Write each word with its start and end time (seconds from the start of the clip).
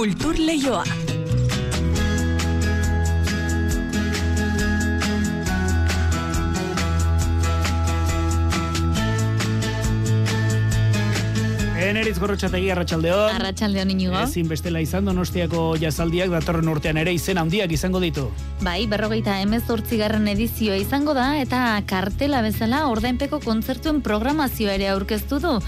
Kultur 0.00 0.32
Leioa. 0.38 1.09
Eneritz 11.90 12.20
gorrotxategi 12.22 12.68
arratsaldeon. 12.70 13.32
Arratsaldeon 13.34 13.88
inigo. 13.90 14.14
Ezin 14.22 14.46
bestela 14.46 14.78
izan 14.78 15.08
donostiako 15.08 15.72
jazaldiak 15.82 16.30
datorren 16.30 16.68
urtean 16.70 17.00
ere 17.02 17.10
izen 17.16 17.40
handiak 17.40 17.72
izango 17.74 17.98
ditu. 17.98 18.28
Bai, 18.62 18.86
berrogeita 18.86 19.40
garren 19.98 20.28
edizioa 20.28 20.76
izango 20.76 21.14
da 21.14 21.40
eta 21.40 21.82
kartela 21.86 22.42
bezala 22.42 22.86
ordainpeko 22.86 23.40
kontzertuen 23.40 24.02
programazioa 24.02 24.74
ere 24.74 24.88
aurkeztu 24.88 25.40
du. 25.40 25.58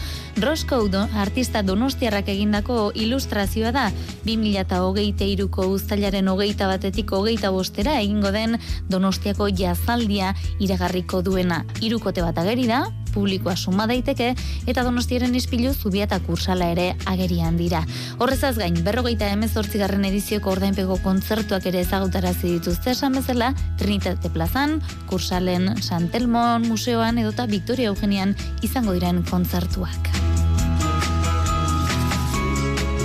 Roscoe 0.41 0.88
do, 0.88 1.09
artista 1.19 1.62
donostiarrak 1.62 2.29
egindako 2.29 2.93
ilustrazioa 2.95 3.73
da. 3.73 3.91
2008 4.25 5.27
iruko 5.27 5.66
ustailaren 5.75 6.28
hogeita 6.28 6.69
batetik 6.69 7.11
hogeita 7.11 7.50
bostera 7.50 7.98
egingo 8.00 8.30
den 8.30 8.59
donostiako 8.89 9.48
jazaldia 9.48 10.36
iragarriko 10.61 11.23
duena. 11.23 11.64
Irukote 11.80 12.23
bat 12.23 12.39
ageri 12.39 12.69
da, 12.70 12.84
publikoa 13.12 13.57
suma 13.57 13.87
daiteke 13.87 14.33
eta 14.66 14.83
Donostiaren 14.83 15.34
ispilu 15.39 15.75
zubia 15.75 16.09
eta 16.09 16.19
kursala 16.25 16.70
ere 16.73 16.93
agerian 17.07 17.57
dira. 17.61 17.84
Horrezaz 18.19 18.57
gain, 18.59 18.83
berrogeita 18.84 19.30
garren 19.83 20.05
edizioko 20.05 20.51
ordainpeko 20.51 20.98
kontzertuak 21.03 21.67
ere 21.67 21.80
ezagutarazi 21.80 22.59
dituzte 22.59 22.91
esan 22.91 23.12
bezala, 23.12 23.55
Trinitate 23.79 24.30
Plazan, 24.30 24.80
Kursalen 25.09 25.77
Santelmon 25.83 26.69
Museoan 26.69 27.19
edota 27.19 27.47
Victoria 27.47 27.89
Eugenian 27.89 28.37
izango 28.62 28.93
diren 28.93 29.23
kontzertuak. 29.29 30.12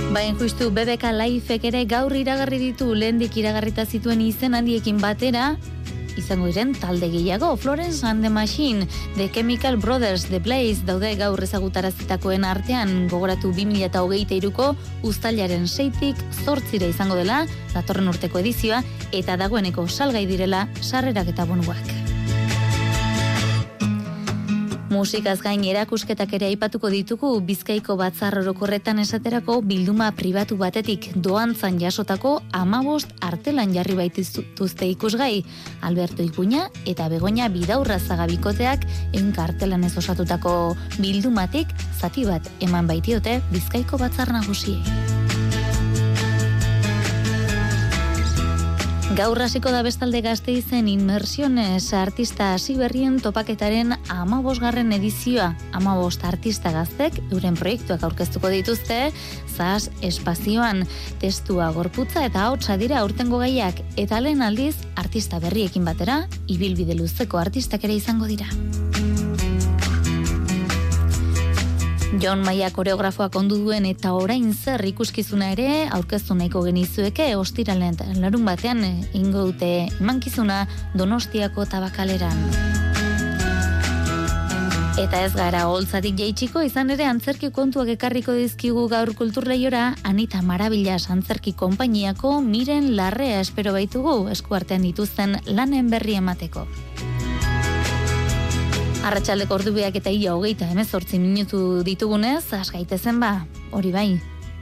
Bain 0.08 0.38
justu 0.40 0.70
BBK 0.72 1.10
Lifek 1.12 1.66
ere 1.68 1.82
gaur 1.84 2.14
iragarri 2.16 2.58
ditu 2.58 2.94
lehendik 2.96 3.36
iragarrita 3.36 3.84
zituen 3.84 4.22
izen 4.24 4.56
handiekin 4.56 4.96
batera, 5.02 5.50
izango 6.18 6.48
diren 6.50 6.74
talde 6.76 7.08
gehiago 7.12 7.54
Florence 7.56 8.06
and 8.06 8.24
the 8.24 8.30
Machine, 8.30 8.86
The 9.16 9.28
Chemical 9.30 9.78
Brothers, 9.78 10.26
The 10.26 10.40
Blaze 10.40 10.84
daude 10.86 11.14
gaur 11.20 11.42
ezagutarazitakoen 11.42 12.44
artean 12.44 13.06
gogoratu 13.08 13.52
2023ko 13.54 14.72
uztailaren 15.08 15.68
seitik 15.68 16.20
zortzira 16.44 16.90
izango 16.90 17.16
dela 17.18 17.44
datorren 17.74 18.10
urteko 18.10 18.42
edizioa 18.42 18.82
eta 19.12 19.38
dagoeneko 19.40 19.88
salgai 19.88 20.26
direla 20.26 20.66
sarrerak 20.82 21.34
eta 21.34 21.48
bonuak. 21.48 22.07
Musikaz 24.88 25.42
gain 25.44 25.60
erakusketak 25.68 26.30
ere 26.38 26.46
aipatuko 26.48 26.88
ditugu 26.88 27.28
Bizkaiko 27.44 27.98
batzar 28.00 28.38
orokorretan 28.40 29.02
esaterako 29.02 29.58
bilduma 29.60 30.06
pribatu 30.16 30.56
batetik 30.56 31.10
doantzan 31.26 31.76
jasotako 31.82 32.38
amabost 32.56 33.12
artelan 33.20 33.74
jarri 33.76 33.98
baitiztuzte 33.98 34.88
ikusgai 34.88 35.44
Alberto 35.84 36.24
Ikuña 36.24 36.70
eta 36.88 37.10
Begoña 37.12 37.50
Bidaurra 37.52 38.00
zagabikoteak 38.00 38.88
enka 39.12 39.44
artelan 39.44 39.84
ez 39.84 39.92
osatutako 40.00 40.56
bildumatik 40.96 41.76
zati 42.00 42.24
bat 42.24 42.48
eman 42.64 42.88
baitiote 42.88 43.42
Bizkaiko 43.52 44.00
batzar 44.00 44.32
nagusiei. 44.32 45.07
Gaur 49.18 49.40
hasiko 49.42 49.72
da 49.74 49.80
bestalde 49.82 50.20
gazte 50.22 50.52
izen 50.54 50.86
inmersiones 50.86 51.88
artista 51.98 52.52
hasi 52.54 52.76
berrien 52.78 53.16
topaketaren 53.18 53.96
amabosgarren 54.14 54.94
edizioa. 54.94 55.48
Amabost 55.74 56.22
artista 56.22 56.70
gaztek 56.70 57.18
euren 57.32 57.58
proiektuak 57.58 58.06
aurkeztuko 58.06 58.52
dituzte, 58.54 59.00
zaz 59.50 59.90
espazioan 60.06 60.84
testua 61.18 61.72
gorputza 61.74 62.22
eta 62.30 62.46
hotza 62.52 62.78
dira 62.78 63.02
aurtengo 63.02 63.42
gaiak 63.42 63.82
eta 63.98 64.22
lehen 64.22 64.38
aldiz 64.46 64.76
artista 64.94 65.42
berriekin 65.42 65.82
batera, 65.82 66.28
ibilbide 66.46 66.94
luzeko 66.94 67.42
artistak 67.42 67.90
ere 67.90 67.98
izango 67.98 68.30
dira. 68.30 68.46
John 72.16 72.40
Maia 72.40 72.70
koreografoak 72.72 73.34
ondu 73.36 73.58
duen 73.60 73.84
eta 73.84 74.14
orain 74.16 74.54
zer 74.56 74.80
ikuskizuna 74.88 75.50
ere 75.52 75.66
aurkeztu 75.92 76.32
nahiko 76.38 76.62
genizueke 76.64 77.26
ostiralen 77.36 77.98
larun 78.22 78.48
batean 78.48 78.80
ingo 79.12 79.44
dute 79.50 79.90
mankizuna 80.00 80.62
Donostiako 80.96 81.66
tabakaleran. 81.68 82.40
Eta 84.98 85.20
ez 85.22 85.34
gara 85.36 85.66
holtzatik 85.68 86.16
jaitsiko 86.18 86.64
izan 86.64 86.88
ere 86.90 87.04
antzerki 87.06 87.52
kontuak 87.54 87.92
ekarriko 87.92 88.32
dizkigu 88.34 88.88
gaur 88.88 89.12
kulturleiora 89.14 89.92
Anita 90.02 90.40
Marabila 90.42 90.96
antzerki 91.12 91.52
konpainiako 91.52 92.40
miren 92.40 92.96
larrea 92.96 93.44
espero 93.44 93.76
baitugu 93.76 94.16
eskuartean 94.32 94.82
dituzten 94.82 95.38
lanen 95.46 95.92
berri 95.92 96.16
emateko. 96.18 96.66
Arratxaldeko 99.08 99.56
ordubiak 99.56 99.94
eta 99.96 100.10
ia 100.12 100.34
hogeita 100.36 100.66
emezortzi 100.68 101.16
minutu 101.22 101.80
ditugunez, 101.86 102.42
asgaitezen 102.58 103.16
ba, 103.22 103.30
hori 103.72 103.92
bai, 103.94 104.10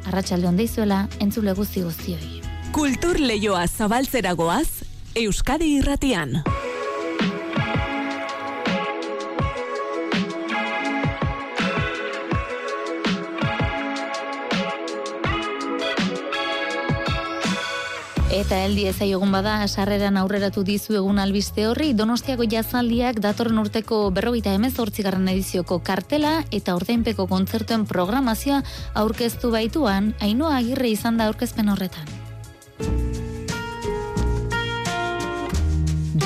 arratsalde 0.06 0.46
onde 0.46 0.68
izuela, 0.68 1.00
entzule 1.18 1.56
guzti 1.58 1.82
guztioi. 1.82 2.38
Kultur 2.76 3.18
leioa 3.18 3.66
zabaltzeragoaz, 3.66 4.86
Euskadi 5.18 5.72
irratian. 5.80 6.38
Eta 18.36 18.58
heldi 18.60 18.82
egun 18.84 19.30
bada, 19.32 19.54
sarreran 19.66 20.18
aurreratu 20.20 20.60
dizu 20.62 20.98
egun 20.98 21.18
albiste 21.22 21.62
horri, 21.64 21.94
Donostiako 21.96 22.44
jazaldiak 22.52 23.16
datorren 23.24 23.56
urteko 23.62 24.10
berrogeita 24.10 24.52
emez 24.52 24.74
garran 24.76 25.28
edizioko 25.32 25.78
kartela 25.78 26.44
eta 26.52 26.74
ordainpeko 26.76 27.26
kontzertuen 27.26 27.86
programazioa 27.86 28.62
aurkeztu 28.92 29.50
baituan, 29.50 30.12
hainoa 30.20 30.58
agirre 30.58 30.90
izan 30.90 31.16
da 31.16 31.28
aurkezpen 31.28 31.70
horretan. 31.70 32.04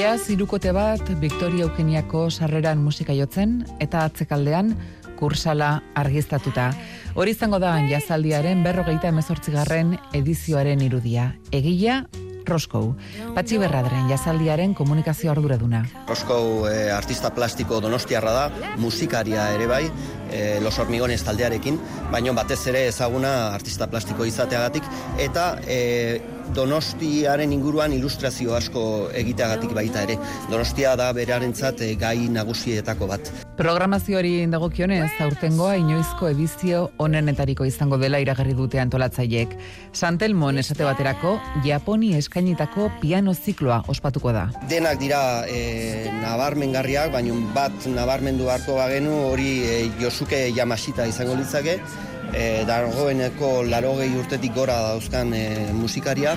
Jaz 0.01 0.31
irukote 0.31 0.73
bat, 0.73 1.03
Victoria 1.21 1.69
Eugeniako 1.69 2.29
sarreran 2.31 2.83
musika 2.83 3.13
jotzen, 3.13 3.61
eta 3.79 4.03
atzekaldean, 4.09 4.75
kursala 5.21 5.75
argiztatuta. 5.95 6.71
Hori 7.15 7.37
izango 7.37 7.61
da 7.63 7.77
jazaldiaren 7.91 8.65
berrogeita 8.65 9.13
emezortzigarren 9.13 9.97
edizioaren 10.17 10.83
irudia. 10.87 11.35
Egila, 11.53 12.01
Roskou. 12.51 12.95
Patxi 13.37 13.59
berradren 13.61 14.09
jazaldiaren 14.11 14.75
komunikazio 14.75 15.31
arduraduna. 15.33 15.85
Roskou 16.09 16.67
eh, 16.71 16.91
artista 16.95 17.31
plastiko 17.35 17.81
donostiarra 17.85 18.33
da, 18.35 18.75
musikaria 18.81 19.51
ere 19.55 19.69
bai, 19.71 19.85
eh, 20.31 20.59
Los 20.65 20.79
Hormigones 20.79 21.23
taldearekin, 21.27 21.79
baino 22.11 22.35
batez 22.35 22.61
ere 22.73 22.87
ezaguna 22.89 23.55
artista 23.55 23.91
plastiko 23.91 24.27
izateagatik, 24.27 24.87
eta 25.19 25.53
eh, 25.67 26.40
Donostiaren 26.55 27.53
inguruan 27.55 27.93
ilustrazio 27.95 28.57
asko 28.57 28.83
egiteagatik 29.15 29.71
baita 29.77 30.03
ere. 30.07 30.17
Donostia 30.51 30.97
da 30.99 31.13
berarentzat 31.15 31.85
e, 31.87 31.93
gai 32.01 32.27
nagusietako 32.33 33.07
bat. 33.11 33.31
Programazioari 33.61 34.47
dagokionez, 34.51 35.13
aurtengoa 35.23 35.77
inoizko 35.79 36.31
edizio 36.33 36.83
onenetariko 36.99 37.67
izango 37.69 37.99
dela 38.01 38.19
iragarri 38.23 38.57
dute 38.59 38.81
antolatzaiek. 38.83 39.55
Santelmon 39.93 40.59
esate 40.59 40.87
baterako, 40.89 41.37
Japoni 41.67 42.15
eskainitako 42.19 42.91
piano 43.03 43.35
zikloa 43.35 43.83
ospatuko 43.93 44.33
da. 44.35 44.49
Denak 44.71 44.99
dira 45.03 45.23
e, 45.47 46.11
nabarmengarriak, 46.23 47.13
baina 47.15 47.37
bat 47.55 47.87
nabarmendu 47.87 48.51
harko 48.51 48.81
bagenu 48.81 49.27
hori 49.31 49.51
e, 49.63 49.83
Josuke 50.01 50.49
Yamasita 50.57 51.07
izango 51.07 51.39
litzake, 51.39 51.79
e, 52.35 52.65
dagoeneko 52.69 53.61
larogei 53.69 54.11
urtetik 54.19 54.55
gora 54.55 54.79
dauzkan 54.91 55.35
e, 55.35 55.45
musikaria, 55.73 56.35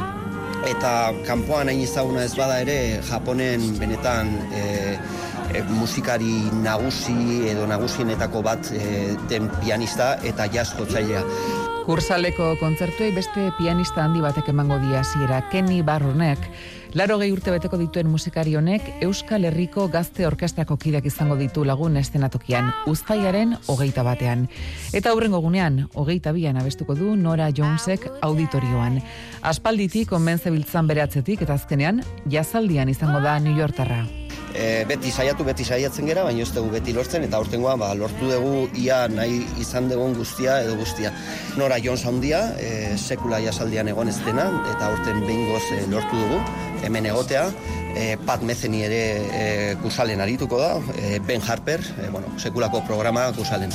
eta 0.70 1.14
kanpoan 1.28 1.70
hain 1.72 1.82
ezaguna 1.84 2.24
ez 2.24 2.36
bada 2.38 2.60
ere 2.64 2.78
Japonen 3.04 3.66
benetan 3.80 4.32
e, 4.56 4.64
e, 5.54 5.64
musikari 5.76 6.38
nagusi 6.64 7.50
edo 7.52 7.68
nagusienetako 7.68 8.44
bat 8.46 8.72
e, 8.72 9.16
den 9.30 9.50
pianista 9.60 10.16
eta 10.24 10.48
jazko 10.52 10.88
tzailea. 10.90 11.24
Kursaleko 11.84 12.54
kontzertuei 12.62 13.12
beste 13.12 13.50
pianista 13.58 14.06
handi 14.06 14.22
batek 14.24 14.54
emango 14.54 14.78
dia 14.80 15.02
hasiera 15.02 15.42
Kenny 15.52 15.82
Barronek 15.84 16.40
Laro 16.94 17.16
gehi 17.18 17.32
urte 17.34 17.50
beteko 17.50 17.78
dituen 17.82 18.06
musikari 18.06 18.52
honek 18.54 19.02
Euskal 19.02 19.48
Herriko 19.50 19.88
gazte 19.90 20.28
orkestrako 20.28 20.78
kideak 20.78 21.08
izango 21.10 21.34
ditu 21.40 21.64
lagun 21.66 21.98
estenatokian, 21.98 22.70
uztaiaren 22.92 23.56
hogeita 23.66 24.06
batean. 24.06 24.46
Eta 24.94 25.10
aurrengo 25.10 25.42
gunean, 25.42 25.88
hogeita 25.98 26.36
bian 26.38 26.62
abestuko 26.62 26.94
du 26.94 27.16
Nora 27.18 27.50
Jonesek 27.50 28.06
auditorioan. 28.22 29.02
Aspalditik 29.42 30.14
onben 30.14 30.38
zebiltzan 30.38 30.86
bere 30.86 31.02
atzetik 31.02 31.42
eta 31.42 31.58
azkenean, 31.58 32.06
jazaldian 32.30 32.94
izango 32.94 33.26
da 33.26 33.40
New 33.40 33.58
Yorkerra. 33.58 34.04
e, 34.54 34.86
beti 34.90 35.12
saiatu, 35.12 35.46
beti 35.46 35.66
saiatzen 35.66 36.08
gera, 36.10 36.24
baina 36.28 36.44
ez 36.46 36.52
dugu 36.54 36.72
beti 36.74 36.94
lortzen, 36.96 37.26
eta 37.28 37.40
aurtengoa 37.42 37.76
ba, 37.80 37.92
lortu 37.98 38.30
dugu 38.30 38.68
ia 38.80 39.04
nahi 39.12 39.42
izan 39.62 39.90
dugun 39.92 40.16
guztia 40.18 40.60
edo 40.66 40.78
guztia. 40.80 41.14
Nora 41.58 41.80
Jones 41.84 42.06
handia, 42.10 42.44
e, 42.60 42.98
sekula 42.98 43.42
jasaldian 43.44 43.90
egon 43.92 44.12
ez 44.14 44.20
dena, 44.26 44.48
eta 44.76 44.92
aurten 44.92 45.24
behin 45.28 45.48
goz 45.50 45.64
e, 45.74 45.82
lortu 45.92 46.22
dugu, 46.22 46.42
hemen 46.84 47.06
egotea, 47.10 47.48
e, 47.96 48.18
Pat 48.26 48.44
Mezeni 48.44 48.84
ere 48.88 49.02
e, 49.30 49.46
kusalen 49.84 50.22
arituko 50.22 50.60
da, 50.62 50.76
e, 51.00 51.20
Ben 51.20 51.42
Harper, 51.42 51.82
e, 52.04 52.10
bueno, 52.10 52.34
sekulako 52.40 52.84
programa 52.88 53.32
kusalen. 53.38 53.74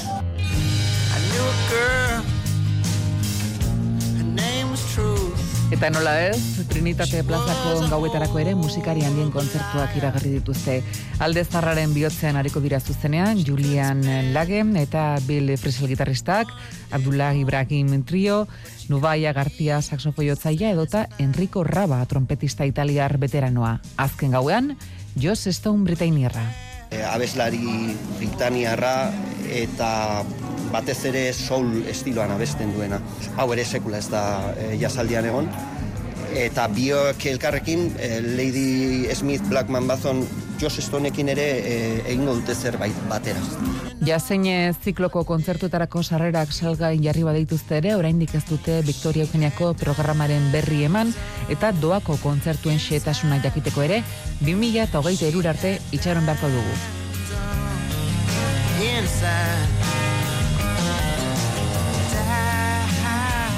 Eta 5.79 5.93
nola 5.95 6.17
ez, 6.27 6.67
Trinitate 6.67 7.21
plazako 7.23 7.85
gauetarako 7.87 8.41
ere 8.43 8.57
musikari 8.59 9.05
handien 9.07 9.29
kontzertuak 9.31 9.93
iragarri 9.95 10.33
dituzte. 10.33 10.81
Alde 11.23 11.45
zarraren 11.47 11.93
bihotzean 11.95 12.35
hariko 12.35 12.59
dira 12.59 12.81
zuzenean, 12.81 13.39
Julian 13.47 14.03
Lage 14.35 14.59
eta 14.83 15.05
Bill 15.29 15.55
Frisell 15.57 15.87
gitarristak, 15.87 16.51
Abdullah 16.91 17.31
Ibrahim 17.39 18.03
Trio, 18.03 18.49
Nubaia 18.89 19.33
Gartia 19.33 19.79
saxofoiotzaia 19.81 20.73
edota 20.75 21.07
Enrico 21.21 21.63
Raba 21.63 22.05
trompetista 22.07 22.67
italiar 22.67 23.17
veteranoa. 23.17 23.79
Azken 23.97 24.33
gauean, 24.35 24.77
Joss 25.15 25.47
Stone 25.47 25.85
Britainiarra. 25.85 26.43
E, 26.91 27.05
abeslari 27.07 27.95
Britaniarra 28.19 29.13
eta 29.47 30.25
batez 30.73 30.99
ere 31.11 31.25
soul 31.33 31.83
estiloan 31.89 32.33
abesten 32.35 32.73
duena. 32.77 33.01
Hau 33.37 33.51
ere 33.55 33.65
sekula 33.65 33.99
ez 34.03 34.09
da 34.13 34.23
e, 34.57 34.75
jasaldian 34.81 35.29
egon. 35.31 35.51
Eta 36.37 36.67
biok 36.69 37.25
elkarrekin, 37.31 37.89
e, 37.97 38.21
Lady 38.21 39.09
Smith, 39.17 39.49
Blackman 39.49 39.89
Bazon, 39.89 40.27
Josh 40.61 40.83
Stoneekin 40.83 41.31
ere 41.33 41.47
e, 41.63 41.75
egingo 42.11 42.35
dute 42.41 42.55
zerbait 42.55 42.95
batera. 43.09 43.41
Jazeine 44.05 44.73
zikloko 44.85 45.25
kontzertuetarako 45.27 46.03
sarrerak 46.03 46.53
salgai 46.53 46.95
jarri 47.03 47.25
badeituzte 47.27 47.79
ere, 47.81 47.95
oraindik 47.99 48.35
ez 48.35 48.45
dute 48.49 48.81
Victoria 48.87 49.27
Eugeniako 49.27 49.73
programaren 49.79 50.51
berri 50.53 50.85
eman, 50.87 51.15
eta 51.49 51.73
doako 51.73 52.19
kontzertuen 52.23 52.79
xeetasuna 52.83 53.41
jakiteko 53.45 53.87
ere, 53.87 54.03
2000 54.45 54.87
eta 54.87 55.03
hogeita 55.03 55.51
arte 55.51 55.79
itxaron 55.93 56.27
beharko 56.27 56.49
dugu. 56.49 56.79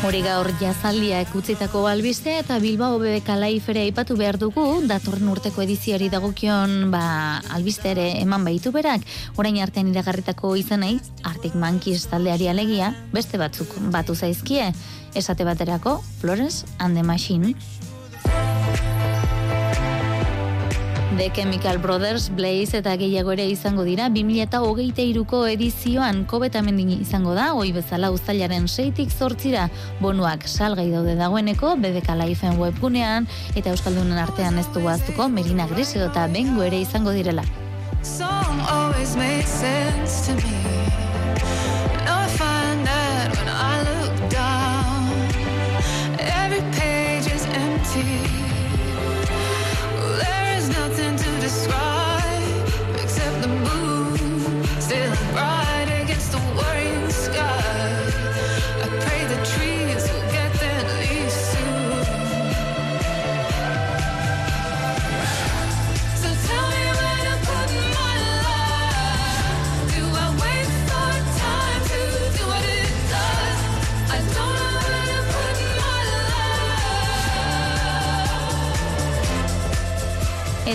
Hori 0.00 0.22
gaur 0.24 0.48
jazaldia 0.56 1.18
ekutzitako 1.20 1.82
albiste 1.84 2.32
eta 2.40 2.56
Bilbao 2.62 2.94
bebe 3.02 3.18
kalaifere 3.20 3.82
aipatu 3.84 4.14
behar 4.16 4.38
dugu, 4.40 4.62
datorren 4.88 5.28
urteko 5.28 5.60
ediziari 5.60 6.08
dagokion 6.08 6.88
ba, 6.94 7.02
albiste 7.52 7.90
ere 7.92 8.06
eman 8.22 8.46
baitu 8.48 8.72
berak, 8.72 9.04
orain 9.36 9.58
artean 9.60 9.90
iragarritako 9.92 10.54
izanei, 10.56 10.94
Arctic 11.28 11.52
Monkeys 11.52 12.06
taldeari 12.08 12.48
alegia, 12.48 12.94
beste 13.12 13.36
batzuk 13.36 13.76
batu 13.92 14.16
zaizkie, 14.16 14.70
esate 15.12 15.44
baterako 15.44 15.98
Flores 16.22 16.64
and 16.78 16.96
the 16.96 17.04
Machine. 17.04 17.54
The 21.20 21.28
Chemical 21.28 21.76
Brothers, 21.76 22.30
Blaze 22.32 22.78
eta 22.78 22.94
gehiago 22.96 23.34
ere 23.34 23.44
izango 23.44 23.84
dira. 23.84 24.06
2008ko 24.08 25.42
edizioan 25.52 26.22
kobetamendin 26.24 26.94
izango 26.94 27.34
da, 27.36 27.50
oi 27.52 27.74
bezala 27.76 28.08
uztailaren 28.14 28.64
seitik 28.64 29.12
zortzira 29.12 29.66
bonuak 30.00 30.48
salgai 30.48 30.88
daude 30.88 31.18
dagoeneko, 31.20 31.74
BDK 31.76 32.16
Lifeen 32.22 32.56
webgunean 32.56 33.28
eta 33.52 33.68
Euskaldunen 33.76 34.16
artean 34.16 34.56
ez 34.64 34.64
du 34.72 34.88
aztuko 34.88 35.28
Merina 35.28 35.68
Gris 35.68 35.92
eta 35.92 36.24
bengo 36.32 36.64
ere 36.64 36.80
izango 36.88 37.12
direla. 37.12 37.44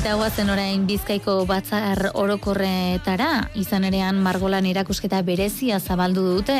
Eta 0.05 0.19
guazen 0.19 0.51
orain 0.53 0.83
bizkaiko 0.85 1.33
batzar 1.49 2.11
orokorretara, 2.13 3.47
izan 3.57 3.87
erean 3.87 4.19
margolan 4.21 4.67
erakusketa 4.69 5.23
berezia 5.25 5.79
zabaldu 5.79 6.21
dute, 6.27 6.57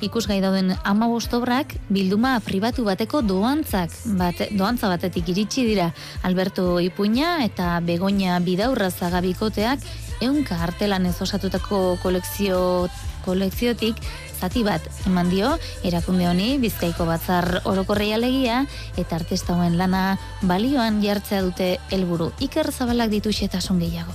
ikusgai 0.00 0.38
dauden 0.40 0.72
ama 0.80 1.04
bostobrak 1.10 1.74
bilduma 1.92 2.38
pribatu 2.40 2.86
bateko 2.88 3.20
doantzak, 3.20 3.92
bate, 4.16 4.48
doantza 4.56 4.88
batetik 4.88 5.28
iritsi 5.28 5.66
dira. 5.68 5.90
Alberto 6.24 6.80
Ipuña 6.80 7.42
eta 7.44 7.82
Begoña 7.84 8.40
Bidaurra 8.40 8.88
zagabikoteak 8.88 9.84
eunka 10.24 10.56
artelan 10.64 11.04
ez 11.04 11.20
osatutako 11.20 11.98
kolekzio, 12.00 12.88
kolekziotik 13.26 13.98
zati 14.40 14.62
bat 14.66 14.86
eman 15.08 15.30
dio 15.32 15.56
erakunde 15.84 16.28
honi 16.30 16.54
Bizkaiko 16.62 17.08
batzar 17.08 17.60
orokorrei 17.64 18.12
alegia 18.14 18.62
eta 18.96 19.18
artista 19.18 19.56
hauen 19.56 19.76
lana 19.80 20.04
balioan 20.42 21.02
jartzea 21.02 21.42
dute 21.42 21.76
helburu 21.90 22.32
Iker 22.40 22.72
Zabalak 22.72 23.10
ditu 23.10 23.34
xetasun 23.34 23.82
gehiago. 23.82 24.14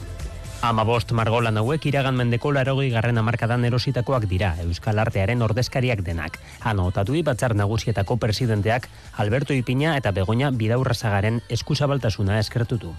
Ama 0.61 0.83
bost 0.85 1.09
margolan 1.17 1.57
hauek 1.57 1.87
iragan 1.89 2.13
mendeko 2.13 2.51
larogi 2.53 2.91
garren 2.93 3.17
amarkadan 3.17 3.63
erositakoak 3.65 4.27
dira, 4.29 4.51
Euskal 4.61 4.99
Artearen 5.01 5.41
ordezkariak 5.41 6.03
denak. 6.05 6.37
Hano, 6.61 6.85
otatu 6.91 7.17
batzar 7.25 7.55
nagusietako 7.57 8.17
presidenteak 8.17 8.87
Alberto 9.17 9.55
Ipina 9.57 9.95
eta 9.97 10.11
Begoña 10.11 10.51
Bidaurrazagaren 10.51 11.41
eskuzabaltasuna 11.49 12.37
eskertutu. 12.37 12.93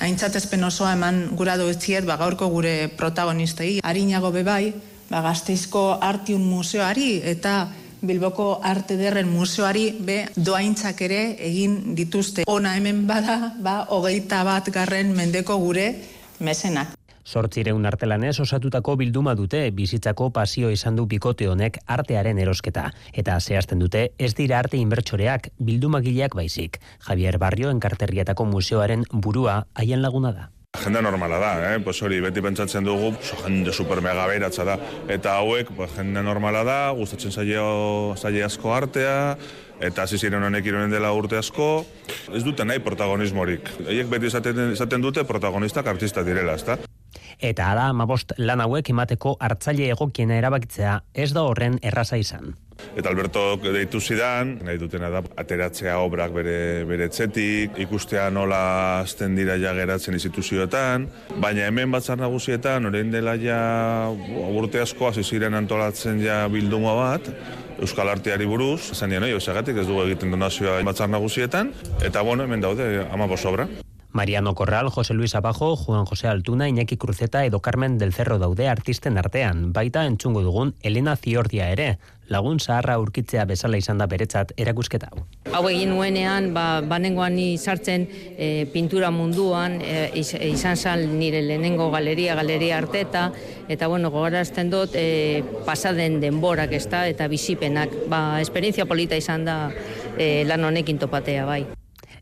Aintzatezpen 0.00 0.64
osoa 0.64 0.94
eman 0.94 1.36
gura 1.38 1.56
doetziet, 1.56 2.04
ba 2.04 2.16
gaurko 2.16 2.48
gure 2.48 2.88
protagonistei, 2.98 3.78
harinago 3.84 4.32
bebai, 4.32 4.74
ba, 5.10 5.20
gazteizko 5.20 5.86
artiun 6.00 6.42
museoari 6.42 7.20
eta 7.24 7.68
Bilboko 8.04 8.60
Arte 8.62 8.98
Derren 9.00 9.30
Museoari 9.32 9.86
be 10.04 10.18
doaintzak 10.36 11.00
ere 11.06 11.22
egin 11.46 11.94
dituzte. 11.96 12.44
Ona 12.46 12.74
hemen 12.76 13.06
bada, 13.08 13.54
ba, 13.64 13.86
hogeita 13.88 14.42
bat 14.44 14.68
garren 14.74 15.14
mendeko 15.16 15.56
gure 15.62 15.88
mesenak. 16.40 16.92
Sortzireun 17.24 17.86
artelanez 17.88 18.34
osatutako 18.44 18.98
bilduma 19.00 19.32
dute 19.34 19.62
bizitzako 19.72 20.28
pasio 20.30 20.68
izan 20.70 20.96
du 20.96 21.06
bikote 21.08 21.48
honek 21.48 21.78
artearen 21.96 22.38
erosketa. 22.38 22.90
Eta 23.12 23.38
zehazten 23.40 23.80
dute 23.80 24.10
ez 24.18 24.34
dira 24.36 24.58
arte 24.58 24.76
inbertsoreak 24.76 25.48
bildumagileak 25.58 26.36
baizik. 26.36 26.80
Javier 27.08 27.38
Barrio 27.38 27.72
enkarterriatako 27.72 28.44
museoaren 28.52 29.08
burua 29.12 29.62
haien 29.74 30.04
laguna 30.04 30.32
da. 30.36 30.50
Jende 30.74 31.00
normala 31.02 31.38
da, 31.38 31.50
eh? 31.70 31.78
pues 31.78 32.00
hori 32.02 32.18
beti 32.20 32.42
pentsatzen 32.42 32.84
dugu, 32.84 33.12
so, 33.22 33.36
jende 33.44 33.72
super 33.72 34.00
mega 34.02 34.26
behiratza 34.26 34.64
da. 34.66 34.74
Eta 35.08 35.36
hauek, 35.38 35.70
pues, 35.76 35.92
jende 35.94 36.22
normala 36.26 36.64
da, 36.66 36.78
gustatzen 36.98 37.30
zailo, 37.30 38.16
zailo 38.18 38.42
asko 38.46 38.74
artea, 38.74 39.14
eta 39.84 40.04
hasi 40.04 40.18
ziren 40.18 40.42
honek 40.42 40.66
ironen 40.66 40.92
dela 40.92 41.12
urte 41.16 41.38
asko, 41.38 41.84
ez 42.32 42.42
dute 42.44 42.64
nahi 42.64 42.82
protagonismorik. 42.84 43.70
Eiek 43.86 44.10
beti 44.10 44.30
izaten, 44.32 44.72
izaten 44.72 45.04
dute 45.04 45.24
protagonistak 45.28 45.86
artista 45.94 46.24
direla, 46.26 46.56
ezta? 46.58 46.78
Eta 47.44 47.70
ala, 47.72 47.88
mabost 47.92 48.34
lan 48.38 48.62
hauek 48.64 48.90
emateko 48.94 49.36
hartzaile 49.42 49.90
egokiena 49.94 50.38
erabakitzea 50.40 51.00
ez 51.14 51.32
da 51.34 51.42
horren 51.48 51.80
erraza 51.82 52.16
izan. 52.20 52.54
Eta 52.94 53.10
Alberto 53.10 53.56
deitu 53.62 54.00
zidan, 54.00 54.58
nahi 54.66 54.78
dutena 54.78 55.08
da, 55.10 55.20
ateratzea 55.40 55.96
obrak 56.02 56.34
bere, 56.34 56.56
bere 56.86 57.08
txetik, 57.10 57.78
ikustea 57.86 58.28
nola 58.34 58.60
azten 59.00 59.34
dira 59.38 59.56
ja 59.62 59.72
geratzen 59.74 60.14
instituzioetan, 60.18 61.06
baina 61.42 61.68
hemen 61.68 61.94
batzar 61.94 62.20
nagusietan, 62.20 62.86
orain 62.90 63.10
dela 63.14 63.36
ja 63.40 63.58
urte 64.50 64.82
asko 64.82 65.08
hasi 65.10 65.24
ziren 65.24 65.54
antolatzen 65.58 66.22
ja 66.22 66.44
bilduma 66.50 66.94
bat, 66.98 67.30
Euskal 67.84 68.08
Arteari 68.08 68.46
buruz, 68.48 68.94
esan 68.94 69.12
dien, 69.12 69.26
oi, 69.26 69.34
ez 69.82 69.88
dugu 69.88 70.06
egiten 70.06 70.32
donazioa 70.32 70.78
batzar 70.88 71.12
nagusietan, 71.12 71.74
eta 72.00 72.24
bueno, 72.24 72.48
hemen 72.48 72.64
daude, 72.64 73.04
ama 73.12 73.28
obra. 73.50 73.68
Mariano 74.14 74.54
Corral, 74.54 74.90
Jose 74.90 75.12
Luis 75.12 75.34
Abajo, 75.34 75.74
Juan 75.74 76.06
José 76.06 76.28
Altuna, 76.28 76.68
Iñaki 76.68 76.96
Cruzeta 76.96 77.44
edo 77.44 77.58
Carmen 77.58 77.98
del 77.98 78.12
Cerro 78.12 78.38
daude 78.38 78.68
artisten 78.68 79.18
artean, 79.18 79.72
baita 79.72 80.06
entzungo 80.06 80.40
dugun 80.42 80.76
Elena 80.82 81.16
Ziordia 81.16 81.66
ere, 81.72 81.98
lagun 82.30 82.60
zaharra 82.60 82.94
urkitzea 83.02 83.44
bezala 83.44 83.76
izan 83.76 83.98
da 83.98 84.06
beretzat 84.06 84.54
erakusketa 84.56 85.10
hau. 85.10 85.26
Hau 85.50 85.64
egin 85.66 85.90
nuenean, 85.90 86.52
ba, 86.54 86.78
banengoan 86.86 87.34
ni 87.34 87.58
sartzen 87.58 88.06
e, 88.38 88.70
pintura 88.70 89.10
munduan, 89.10 89.80
e, 89.82 90.06
izan 90.14 90.78
sal 90.78 91.08
nire 91.18 91.42
lehenengo 91.42 91.90
galeria, 91.90 92.38
galeria 92.38 92.78
arteta, 92.78 93.32
eta 93.66 93.90
bueno, 93.90 94.14
gogorazten 94.14 94.70
dut 94.70 94.94
e, 94.94 95.42
pasaden 95.66 96.20
denborak 96.22 96.78
ez 96.78 96.86
da, 96.86 97.08
eta 97.10 97.26
bizipenak, 97.26 98.04
ba, 98.06 98.40
esperientzia 98.40 98.86
polita 98.86 99.18
izan 99.18 99.44
da 99.44 99.72
e, 100.14 100.44
lan 100.46 100.70
honekin 100.70 101.02
topatea, 101.02 101.50
bai. 101.50 101.64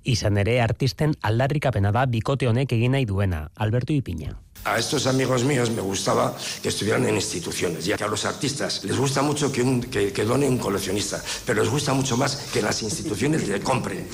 Izan 0.05 0.39
ere 0.39 0.61
artisten 0.61 1.15
aldarrikapena 1.23 1.93
da 1.95 2.07
bikote 2.07 2.49
honek 2.49 2.73
egin 2.75 2.93
nahi 2.97 3.05
duena, 3.07 3.51
Alberto 3.57 3.93
Ipina. 3.93 4.35
A 4.65 4.79
estos 4.79 5.07
amigos 5.07 5.43
míos 5.45 5.71
me 5.71 5.83
gustaba 5.83 6.37
que 6.63 6.69
estuvieran 6.69 7.07
en 7.07 7.17
instituciones, 7.17 7.85
ya 7.85 7.97
que 7.97 8.05
a 8.05 8.09
los 8.09 8.25
artistas 8.25 8.85
les 8.85 8.97
gusta 8.97 9.23
mucho 9.23 9.51
que, 9.51 9.63
un, 9.63 9.81
que, 9.81 10.13
que 10.13 10.25
done 10.25 10.49
un 10.49 10.59
coleccionista, 10.59 11.21
pero 11.45 11.63
les 11.63 11.71
gusta 11.71 11.95
mucho 11.95 12.17
más 12.17 12.37
que 12.53 12.63
las 12.63 12.83
instituciones 12.83 13.49
le 13.49 13.61
compren. 13.61 14.07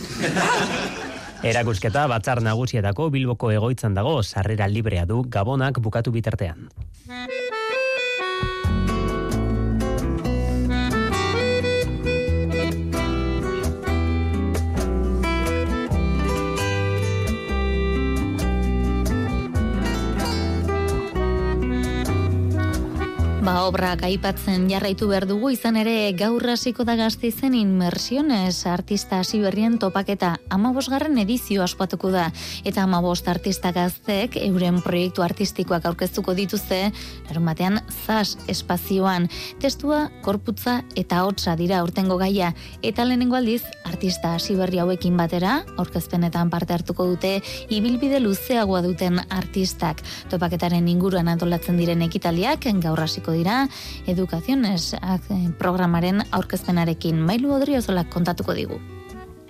Erakusketa 1.43 2.07
batzar 2.11 2.43
nagusietako 2.43 3.11
Bilboko 3.11 3.53
egoitzan 3.53 3.95
dago, 3.95 4.23
sarrera 4.23 4.67
librea 4.69 5.07
du 5.07 5.23
Gabonak 5.29 5.79
bukatu 5.79 6.11
bitartean. 6.11 6.69
Ba, 23.49 23.63
obrak 23.65 24.03
aipatzen 24.05 24.67
jarraitu 24.69 25.07
behar 25.09 25.25
dugu 25.25 25.49
izan 25.55 25.79
ere 25.81 26.13
gaur 26.13 26.45
hasiko 26.53 26.85
da 26.85 26.99
gazteizen 26.99 27.55
inmersiones 27.57 28.67
artista 28.69 29.23
hasi 29.23 29.39
berrien 29.41 29.79
topaketa. 29.81 30.35
Amabosgarren 30.53 31.17
edizio 31.23 31.63
aspatuko 31.65 32.11
da. 32.13 32.27
Eta 32.69 32.83
amabost 32.85 33.31
artista 33.33 33.71
gaztek 33.73 34.37
euren 34.43 34.83
proiektu 34.85 35.25
artistikoak 35.25 35.87
aurkeztuko 35.89 36.35
dituzte 36.37 36.91
erun 37.31 37.49
batean 37.49 37.81
zas 38.03 38.37
espazioan. 38.53 39.31
Testua, 39.65 40.03
korputza 40.21 40.83
eta 40.93 41.23
hotza 41.25 41.57
dira 41.57 41.81
urtengo 41.87 42.21
gaia. 42.21 42.53
Eta 42.83 43.09
lehenengo 43.09 43.41
aldiz 43.41 43.63
artista 43.89 44.35
hasi 44.35 44.59
berri 44.61 44.85
hauekin 44.85 45.17
batera 45.17 45.63
aurkezpenetan 45.79 46.53
parte 46.53 46.77
hartuko 46.77 47.09
dute 47.15 47.39
ibilbide 47.71 48.21
luzeagoa 48.21 48.85
duten 48.85 49.25
artistak. 49.31 50.05
Topaketaren 50.29 50.93
inguruan 50.93 51.33
antolatzen 51.33 51.81
diren 51.81 52.05
ekitaliak 52.11 52.69
gaur 52.85 53.07
hasiko 53.09 53.38
dira 53.39 53.65
edukaziones 54.11 54.93
eh, 54.99 55.49
programaren 55.59 56.27
aurkezpenarekin 56.31 57.27
mailu 57.31 57.57
odriozolak 57.61 58.11
kontatuko 58.13 58.57
digu. 58.59 58.81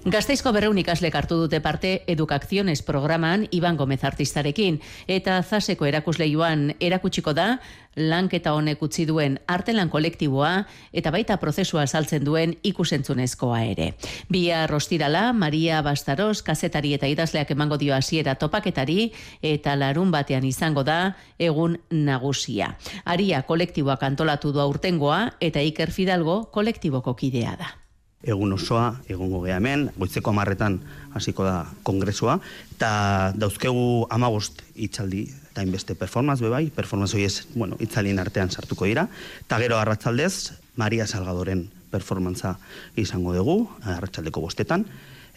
Gazteizko 0.08 0.54
berreun 0.56 0.78
ikaslek 0.80 1.16
hartu 1.18 1.36
dute 1.42 1.58
parte 1.60 1.88
Edukaziones 2.08 2.80
programan 2.80 3.42
Iban 3.52 3.76
Gomez 3.76 3.98
artistarekin 4.08 4.78
eta 5.10 5.34
zaseko 5.42 5.84
erakusleioan 5.84 6.62
erakutsiko 6.80 7.34
da 7.36 7.58
lanketa 7.98 8.54
honek 8.56 8.80
utzi 8.86 9.04
duen 9.04 9.34
artelan 9.52 9.90
kolektiboa 9.92 10.52
eta 10.96 11.10
baita 11.12 11.36
prozesua 11.42 11.84
saltzen 11.86 12.24
duen 12.24 12.54
ikusentzunezkoa 12.62 13.58
ere. 13.68 13.88
Bia 14.32 14.62
Rostirala, 14.70 15.34
Maria 15.34 15.82
Bastaros, 15.84 16.40
kazetari 16.46 16.94
eta 16.96 17.10
idazleak 17.10 17.50
emango 17.52 17.76
dio 17.76 17.92
hasiera 17.96 18.36
topaketari 18.40 19.10
eta 19.42 19.74
larun 19.76 20.14
batean 20.14 20.46
izango 20.48 20.86
da 20.88 21.18
egun 21.38 21.76
nagusia. 21.90 22.78
Aria 23.04 23.42
kolektiboak 23.42 24.08
antolatu 24.08 24.54
du 24.56 24.64
aurtengoa 24.64 25.20
eta 25.40 25.60
Iker 25.60 25.92
Fidalgo 25.92 26.46
kolektiboko 26.54 27.12
kidea 27.18 27.58
da 27.60 27.74
egun 28.22 28.52
osoa 28.52 28.96
egongo 29.08 29.40
gea 29.44 29.58
hemen, 29.60 29.88
goitzeko 29.96 30.32
amarretan 30.32 30.80
hasiko 31.14 31.44
da 31.46 31.68
kongresua, 31.86 32.38
eta 32.74 33.32
dauzkegu 33.38 34.06
amagost 34.10 34.62
itxaldi, 34.74 35.28
eta 35.52 35.62
inbeste 35.62 35.94
performance 35.94 36.42
bebai, 36.42 36.66
performance 36.74 37.14
hori 37.14 37.28
ez, 37.28 37.46
bueno, 37.54 37.78
itzalin 37.80 38.18
artean 38.18 38.50
sartuko 38.50 38.90
dira, 38.90 39.06
eta 39.46 39.60
gero 39.62 39.78
arratzaldez, 39.78 40.52
Maria 40.76 41.06
Salgadoren 41.06 41.68
performantza 41.90 42.56
izango 42.98 43.32
dugu, 43.34 43.58
arratzaldeko 43.82 44.42
bostetan, 44.42 44.84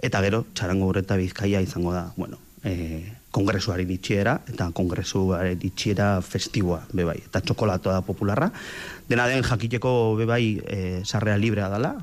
eta 0.02 0.22
gero, 0.26 0.46
txarango 0.58 0.90
horreta 0.90 1.18
bizkaia 1.22 1.62
izango 1.62 1.94
da, 1.94 2.08
bueno, 2.18 2.42
e, 2.66 3.14
kongresuari 3.32 3.86
ditxiera, 3.88 4.40
eta 4.50 4.72
kongresuari 4.76 5.56
ditxiera 5.56 6.16
festiboa, 6.26 6.82
bebai, 6.94 7.20
eta 7.30 7.42
txokolatoa 7.46 8.02
popularra. 8.06 8.50
Dena 9.08 9.28
den 9.30 9.46
jakiteko 9.46 10.16
bebai 10.20 10.58
e, 10.66 10.80
sarrea 11.06 11.38
librea 11.40 11.70
dala, 11.72 11.94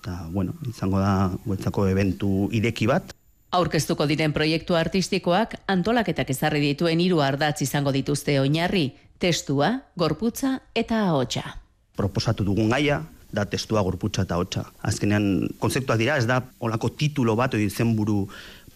eta, 0.00 0.26
bueno, 0.32 0.54
izango 0.68 0.98
da 0.98 1.30
guetzako 1.44 1.86
eventu 1.88 2.48
ireki 2.56 2.88
bat. 2.88 3.12
Aurkeztuko 3.52 4.06
diren 4.06 4.32
proiektu 4.32 4.76
artistikoak 4.78 5.56
antolaketak 5.68 6.30
ezarri 6.30 6.62
dituen 6.62 7.00
hiru 7.02 7.20
ardatz 7.20 7.60
izango 7.66 7.92
dituzte 7.92 8.38
oinarri, 8.40 8.92
testua, 9.20 9.72
gorputza 9.98 10.60
eta 10.74 11.02
ahotsa. 11.08 11.58
Proposatu 11.98 12.46
dugun 12.46 12.70
gaia, 12.70 13.02
da 13.32 13.44
testua, 13.44 13.82
gorputza 13.84 14.24
eta 14.24 14.38
ahotsa. 14.38 14.64
Azkenean, 14.86 15.50
konzeptuak 15.58 15.98
dira, 16.00 16.16
ez 16.16 16.26
da 16.30 16.40
olako 16.60 16.92
titulo 16.94 17.36
bat, 17.36 17.54
oi 17.58 17.68
zenburu 17.68 18.22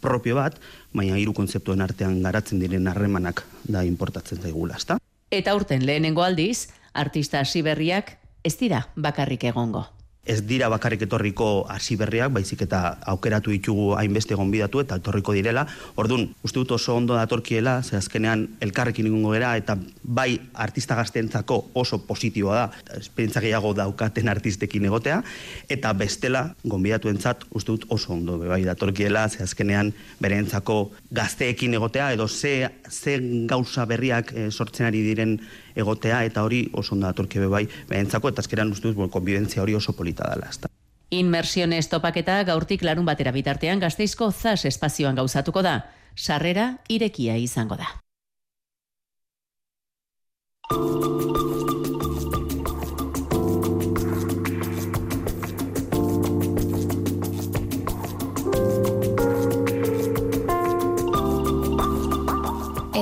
propio 0.05 0.37
bat, 0.37 0.59
baina 0.93 1.17
hiru 1.17 1.33
konzeptuen 1.33 1.81
artean 1.81 2.21
garatzen 2.23 2.61
diren 2.61 2.91
harremanak 2.91 3.47
da 3.65 3.87
importatzen 3.87 4.43
zaigula, 4.43 4.77
ezta? 4.77 4.99
Eta 5.33 5.55
urten 5.57 5.87
lehenengo 5.87 6.23
aldiz, 6.23 6.69
artista 6.93 7.41
hasi 7.41 7.63
berriak 7.65 8.19
ez 8.45 8.59
dira 8.61 8.85
bakarrik 8.95 9.49
egongo 9.49 9.87
ez 10.25 10.41
dira 10.49 10.69
bakarrik 10.73 11.05
etorriko 11.05 11.67
hasi 11.69 11.97
berriak, 12.01 12.33
baizik 12.33 12.65
eta 12.65 12.97
aukeratu 13.13 13.53
ditugu 13.53 13.93
hainbeste 13.99 14.35
gonbidatu 14.35 14.81
eta 14.81 14.97
etorriko 15.01 15.35
direla. 15.37 15.67
Ordun, 16.01 16.27
uste 16.43 16.59
dut 16.61 16.73
oso 16.79 16.97
ondo 16.97 17.15
datorkiela, 17.19 17.83
ze 17.83 17.97
azkenean 17.97 18.47
elkarrekin 18.65 19.07
egongo 19.11 19.35
gera 19.35 19.55
eta 19.61 19.77
bai 20.03 20.39
artista 20.55 20.97
gaztentzako 20.97 21.61
oso 21.75 22.01
positiboa 22.07 22.57
da, 22.57 22.97
esperientza 22.99 23.43
gehiago 23.45 23.75
daukaten 23.77 24.29
artistekin 24.33 24.89
egotea 24.89 25.21
eta 25.69 25.93
bestela 25.93 26.47
gonbidatuentzat 26.65 27.45
uste 27.51 27.73
dut 27.73 27.87
oso 27.89 28.13
ondo 28.17 28.39
bai 28.39 28.63
datorkiela, 28.65 29.29
ze 29.29 29.45
azkenean 29.45 29.93
bereentzako 30.21 30.79
gazteekin 31.13 31.75
egotea 31.75 32.13
edo 32.17 32.29
ze, 32.29 32.71
ze 32.89 33.19
gauza 33.47 33.85
berriak 33.85 34.33
e, 34.33 34.51
sortzen 34.51 34.87
ari 34.87 35.03
diren 35.05 35.39
egotea 35.75 36.23
eta 36.25 36.45
hori 36.47 36.69
oso 36.73 36.95
ondo 36.95 37.07
datorki 37.07 37.43
bai 37.51 37.65
behentzako 37.91 38.31
eta 38.31 38.45
azkeran 38.45 38.71
uste 38.73 38.93
dut 38.93 39.11
konbidentzia 39.11 39.63
hori 39.63 39.75
oso 39.75 39.93
polita 40.15 40.31
dela. 40.31 40.49
Ezta. 40.51 40.69
Inmersiones 41.11 41.89
topaketa 41.89 42.43
gaurtik 42.45 42.83
larun 42.83 43.05
batera 43.07 43.33
bitartean 43.33 43.81
gazteizko 43.81 44.33
zas 44.33 44.65
espazioan 44.65 45.15
gauzatuko 45.15 45.63
da. 45.63 45.85
Sarrera 46.17 46.79
irekia 46.89 47.37
izango 47.37 47.77
da. 47.77 47.87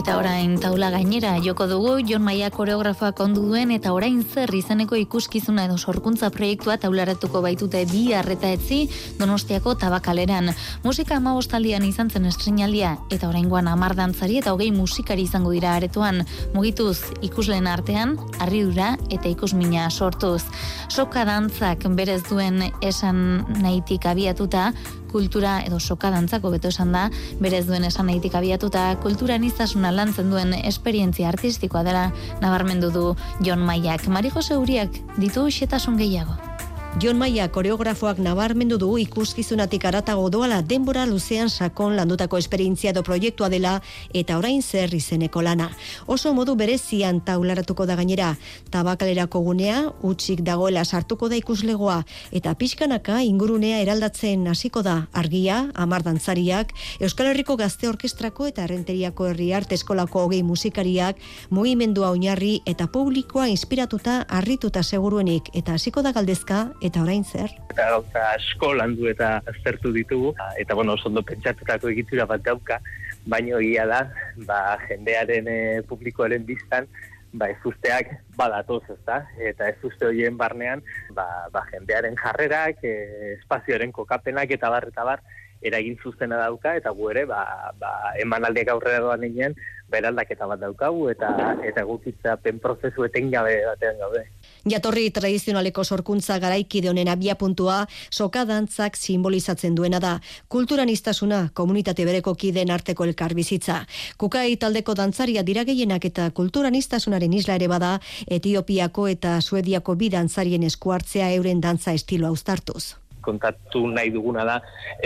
Eta 0.03 0.17
orain 0.19 0.57
taula 0.59 0.89
gainera 0.91 1.37
joko 1.39 1.69
dugu 1.71 1.91
Jon 2.03 2.25
Maia 2.27 2.49
koreografoak 2.51 3.21
ondu 3.23 3.45
duen 3.47 3.71
eta 3.71 3.93
orain 3.95 4.17
zer 4.27 4.51
izeneko 4.59 4.97
ikuskizuna 4.99 5.69
edo 5.69 5.77
sorkuntza 5.79 6.27
proiektua 6.35 6.75
taularatuko 6.83 7.39
baitute 7.45 7.85
bi 7.87 8.01
arreta 8.11 8.49
etzi 8.51 8.81
Donostiako 9.21 9.77
tabakaleran. 9.79 10.51
Musika 10.83 11.21
amabostaldian 11.21 11.87
izan 11.87 12.11
zen 12.11 12.27
estrenaldia 12.27 12.97
eta 13.15 13.29
orain 13.29 13.47
guan 13.53 13.71
amardantzari 13.71 14.41
eta 14.41 14.57
hogei 14.57 14.73
musikari 14.75 15.23
izango 15.29 15.53
dira 15.55 15.77
aretuan 15.77 16.25
mugituz 16.57 16.99
ikusleen 17.23 17.71
artean, 17.71 18.17
arridura 18.43 18.97
eta 19.07 19.31
ikusmina 19.31 19.87
sortuz. 19.91 20.43
Soka 20.91 21.23
dantzak 21.31 21.87
berez 21.95 22.25
duen 22.27 22.59
esan 22.83 23.47
nahitik 23.63 24.11
abiatuta, 24.11 24.73
kultura 25.13 25.61
edo 25.67 25.81
soka 25.81 26.11
dantzako 26.11 26.51
beto 26.55 26.73
esan 26.73 26.93
da, 26.97 27.09
berez 27.41 27.65
duen 27.69 27.85
esan 27.85 28.09
nahitik 28.11 28.35
abiatuta, 28.39 28.87
kultura 29.05 29.39
niztasuna 29.39 29.93
lantzen 29.93 30.31
duen 30.33 30.55
esperientzia 30.63 31.29
artistikoa 31.33 31.85
dela 31.87 32.09
nabarmendu 32.41 32.91
du 32.91 33.05
Jon 33.45 33.61
Maiak. 33.61 34.09
Mari 34.09 34.33
Jose 34.33 34.57
Uriak 34.57 35.03
ditu 35.19 35.47
xetasun 35.51 36.01
gehiago. 36.01 36.52
Jon 37.01 37.17
Maia 37.17 37.47
koreografoak 37.49 38.19
nabarmendu 38.21 38.77
du 38.77 38.99
ikuskizunatik 39.01 39.87
aratago 39.89 40.27
doala 40.29 40.59
denbora 40.61 41.07
luzean 41.09 41.49
sakon 41.49 41.95
landutako 41.97 42.37
esperientzia 42.37 42.91
edo 42.93 43.01
proiektua 43.03 43.49
dela 43.49 43.79
eta 44.13 44.37
orain 44.37 44.61
zer 44.63 44.93
izeneko 44.93 45.41
lana. 45.43 45.71
Oso 46.07 46.35
modu 46.37 46.53
berezian 46.55 47.23
taularatuko 47.25 47.87
da 47.89 47.97
gainera, 47.97 48.35
tabakalerako 48.71 49.41
gunea, 49.41 49.79
utxik 50.05 50.43
dagoela 50.45 50.85
sartuko 50.85 51.31
da 51.33 51.39
ikuslegoa 51.41 52.03
eta 52.31 52.53
pixkanaka 52.61 53.23
ingurunea 53.25 53.81
eraldatzen 53.81 54.45
hasiko 54.53 54.85
da. 54.85 55.07
Argia, 55.13 55.73
amar 55.75 56.05
dantzariak, 56.05 56.77
Euskal 57.01 57.33
Herriko 57.33 57.57
Gazte 57.57 57.89
Orkestrako 57.89 58.51
eta 58.53 58.67
Renteriako 58.69 59.31
Herri 59.31 59.55
Arte 59.55 59.81
Eskolako 59.81 60.27
hogei 60.27 60.43
musikariak, 60.43 61.17
mugimendua 61.49 62.13
oinarri 62.13 62.61
eta 62.67 62.87
publikoa 62.87 63.49
inspiratuta 63.49 64.27
harrituta 64.29 64.83
seguruenik. 64.83 65.49
Eta 65.57 65.81
hasiko 65.81 66.05
da 66.05 66.13
galdezka 66.13 66.69
eta 66.83 67.03
orain 67.03 67.25
zer? 67.25 67.55
Eta 67.71 67.89
gauza 67.95 68.25
asko 68.35 68.73
landu 68.75 69.09
eta 69.11 69.37
aztertu 69.53 69.93
ditugu, 69.95 70.35
eta 70.59 70.75
bueno, 70.75 70.97
oso 70.99 71.09
ondo 71.09 71.23
pentsatutako 71.27 71.93
egitura 71.93 72.27
bat 72.27 72.43
dauka, 72.45 72.81
baino 73.27 73.61
egia 73.63 73.87
da, 73.87 74.03
ba, 74.49 74.61
jendearen 74.89 75.49
e, 75.49 75.59
publikoaren 75.89 76.45
biztan, 76.47 76.89
ba, 77.33 77.49
ez 77.53 77.61
usteak 77.65 78.11
badatoz, 78.37 78.83
ezta? 78.97 79.23
Eta 79.39 79.71
ez 79.71 79.79
uste 79.87 80.09
horien 80.09 80.37
barnean, 80.41 80.83
ba, 81.17 81.27
ba, 81.55 81.65
jendearen 81.71 82.19
jarrerak, 82.19 82.83
e, 82.83 83.37
espazioaren 83.39 83.95
kokapenak 83.95 84.51
eta 84.59 84.73
bar, 84.73 84.89
eta 84.91 85.07
bar, 85.07 85.23
eragin 85.63 85.97
zuzena 86.03 86.41
dauka, 86.43 86.75
eta 86.77 86.91
gu 86.91 87.13
ere, 87.13 87.25
ba, 87.31 87.45
ba, 87.79 87.93
emanaldiak 88.23 88.73
aurrera 88.75 89.05
doan 89.05 89.25
egin, 89.29 89.55
beraldaketa 89.93 90.49
bat 90.49 90.61
daukagu, 90.63 91.09
eta 91.13 91.31
eta 91.69 91.85
gutitza 91.89 92.37
pen 92.43 92.59
prozesu 92.63 93.05
etengabe 93.05 93.59
batean 93.69 94.01
gaude. 94.01 94.25
Jatorri 94.69 95.09
tradizionaleko 95.11 95.85
sorkuntza 95.85 96.39
garaikide 96.39 96.89
honen 96.91 97.11
abia 97.11 97.35
puntua, 97.35 97.81
soka 98.11 98.45
dantzak 98.47 98.97
simbolizatzen 98.97 99.75
duena 99.75 99.99
da. 100.01 100.13
Kulturan 100.49 100.89
iztasuna, 100.89 101.49
komunitate 101.55 102.07
bereko 102.07 102.35
kiden 102.39 102.71
arteko 102.71 103.05
elkar 103.09 103.35
bizitza. 103.35 103.83
Kukai 104.19 104.57
taldeko 104.57 104.95
dantzaria 104.95 105.43
dira 105.43 105.67
gehienak 105.69 106.07
eta 106.07 106.31
kulturan 106.31 106.79
iztasunaren 106.79 107.33
isla 107.35 107.59
ere 107.59 107.69
bada, 107.69 107.99
Etiopiako 108.31 109.09
eta 109.11 109.41
Suediako 109.41 109.97
bi 109.99 110.09
dantzarien 110.15 110.63
eskuartzea 110.69 111.33
euren 111.37 111.61
dantza 111.61 111.93
estiloa 111.93 112.31
uztartuz. 112.31 112.95
Kontatu 113.23 113.85
nahi 113.87 114.11
duguna 114.11 114.45
da, 114.47 114.57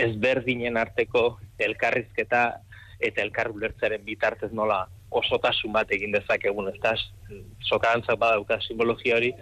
ezberdinen 0.00 0.76
arteko 0.80 1.26
elkarrizketa 1.60 2.46
eta 3.00 3.22
elkar 3.22 3.50
ulertzaren 3.52 4.04
bitartez 4.04 4.52
nola 4.52 4.86
osotasun 5.16 5.72
bat 5.72 5.90
egin 5.94 6.12
dezakegun, 6.12 6.68
ez 6.72 6.80
da, 6.82 6.94
sokadantzak 7.64 8.18
badauka 8.20 8.58
simbologia 8.64 9.16
hori, 9.16 9.32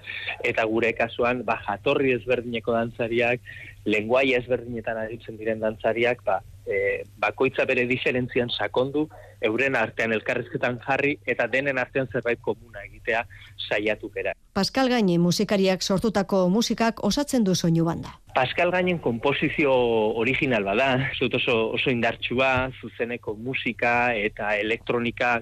eta 0.45 0.65
gure 0.71 0.93
kasuan, 0.97 1.43
ba, 1.47 1.57
jatorri 1.67 2.13
ezberdineko 2.19 2.75
dantzariak, 2.77 3.41
lenguai 3.89 4.27
ezberdinetan 4.39 5.01
aritzen 5.07 5.39
diren 5.41 5.63
dantzariak, 5.65 6.23
ba, 6.27 6.41
e, 6.67 7.05
bakoitza 7.21 7.65
bere 7.69 7.87
diferentzian 7.87 8.51
sakondu, 8.51 9.07
euren 9.45 9.77
artean 9.77 10.13
elkarrizketan 10.17 10.79
jarri, 10.87 11.15
eta 11.27 11.47
denen 11.53 11.79
artean 11.79 12.09
zerbait 12.13 12.41
komuna 12.41 12.85
egitea 12.87 13.25
saiatu 13.69 14.11
bera. 14.15 14.33
Pascal 14.55 14.89
Gaine 14.89 15.19
musikariak 15.19 15.83
sortutako 15.83 16.49
musikak 16.49 17.03
osatzen 17.05 17.45
du 17.45 17.55
soinu 17.55 17.85
banda. 17.85 18.15
Pascal 18.35 18.73
Gainen 18.75 18.99
komposizio 18.99 19.73
original 20.21 20.65
bada, 20.65 21.11
zut 21.19 21.35
oso, 21.41 21.59
oso 21.77 21.91
indartsua, 21.91 22.71
zuzeneko 22.81 23.37
musika 23.37 24.15
eta 24.15 24.57
elektronika 24.57 25.41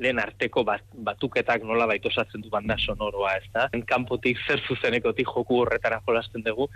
lehen 0.00 0.18
arteko 0.20 0.64
bat, 0.64 0.82
batuketak 0.92 1.62
nola 1.64 1.86
baita 1.88 2.10
osatzen 2.10 2.42
du 2.44 2.50
banda 2.52 2.76
sonoroa, 2.78 3.36
ez 3.40 3.48
da? 3.54 3.68
Kanpotik 3.88 4.40
zer 4.46 4.60
zuzenekotik 4.68 5.28
joku 5.32 5.62
horretara 5.62 6.02
jolasten 6.06 6.44
dugu. 6.44 6.68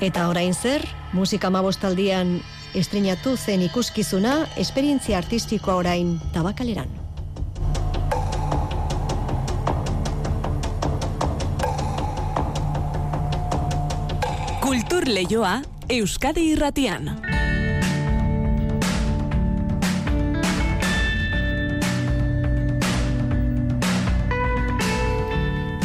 Eta 0.00 0.30
orain 0.32 0.54
zer, 0.56 0.80
musika 1.12 1.50
mabostaldian 1.52 2.38
estrenatu 2.74 3.34
zen 3.36 3.60
ikuskizuna, 3.66 4.46
esperientzia 4.56 5.18
artistikoa 5.18 5.74
orain 5.76 6.14
tabakaleran. 6.32 6.88
Kultur 14.64 15.04
Leioa 15.04 15.60
Euskadi 15.90 16.48
Irratian. 16.54 17.12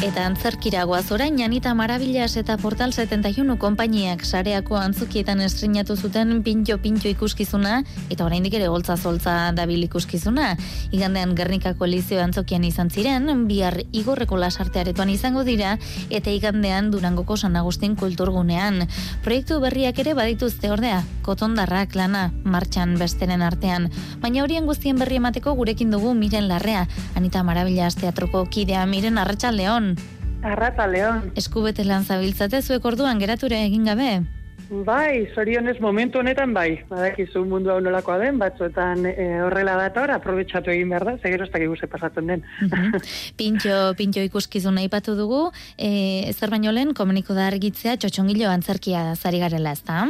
Eta 0.06 0.22
antzerkira 0.30 0.84
goaz 0.86 1.08
orain, 1.10 1.34
Janita 1.40 1.72
Marabillas 1.74 2.36
eta 2.38 2.60
Portal 2.62 2.92
71 2.94 3.56
konpainiak 3.58 4.22
sareako 4.22 4.76
antzukietan 4.78 5.40
estrenatu 5.42 5.96
zuten 5.98 6.44
pintxo-pintxo 6.46 7.10
ikuskizuna, 7.10 7.80
eta 8.14 8.28
oraindik 8.28 8.54
ere 8.54 8.68
goltza 8.70 9.00
zoltza 9.02 9.50
dabil 9.58 9.82
ikuskizuna. 9.88 10.52
Igandean 10.94 11.34
Gernikako 11.34 11.90
Lizeo 11.90 12.22
antzokian 12.22 12.68
izan 12.70 12.92
ziren, 12.94 13.48
bihar 13.50 13.80
igorreko 13.98 14.38
lasartearetoan 14.38 15.10
izango 15.10 15.42
dira, 15.44 15.80
eta 16.12 16.30
igandean 16.30 16.92
Durangoko 16.94 17.36
San 17.36 17.58
Agustin 17.58 17.98
kulturgunean. 17.98 18.86
Proiektu 19.26 19.58
berriak 19.64 20.04
ere 20.06 20.14
badituzte 20.14 20.70
ordea, 20.70 21.02
kotondarrak 21.26 21.98
lana, 21.98 22.28
martxan 22.44 22.94
besteren 23.02 23.42
artean. 23.42 23.90
Baina 24.22 24.46
horien 24.46 24.70
guztien 24.70 25.02
berri 25.02 25.18
emateko 25.18 25.58
gurekin 25.58 25.90
dugu 25.90 26.14
miren 26.14 26.48
larrea, 26.48 26.86
Anita 27.16 27.42
Marabillas 27.42 27.96
teatroko 27.98 28.46
kidea 28.46 28.86
miren 28.86 29.18
arratsaldeon. 29.18 29.95
Arrata, 30.46 30.86
Leon. 30.86 31.32
Eskubete 31.40 31.84
lan 31.84 32.04
zabiltzate 32.06 32.62
zuek 32.62 32.84
orduan 32.86 33.18
gerature 33.22 33.58
egin 33.66 33.88
gabe? 33.90 34.10
Bai, 34.86 35.28
zorionez 35.34 35.76
momentu 35.82 36.20
honetan 36.22 36.54
bai. 36.54 36.82
Badakizu 36.90 37.44
mundu 37.46 37.70
hau 37.70 37.80
nolakoa 37.82 38.18
den, 38.22 38.40
batzuetan 38.42 39.06
e, 39.10 39.26
horrela 39.46 39.76
dator, 39.78 40.14
aprobetsatu 40.14 40.74
egin 40.74 40.90
behar 40.94 41.06
da, 41.06 41.16
segero 41.22 41.46
ez 41.46 41.52
dakik 41.54 41.90
pasatzen 41.92 42.32
den. 42.32 42.46
pintxo, 43.42 43.94
pintxo 43.98 44.26
ikuskizun 44.26 44.78
nahi 44.80 44.90
patu 44.90 45.14
dugu, 45.18 45.52
e, 45.78 46.32
zer 46.34 46.54
baino 46.54 46.74
lehen, 46.74 46.96
komuniko 46.98 47.38
da 47.38 47.50
argitzea, 47.52 47.98
txotxongilo 47.98 48.50
antzerkia 48.50 49.14
zari 49.16 49.42
garela 49.42 49.74
ez 49.74 49.84
da? 49.86 50.08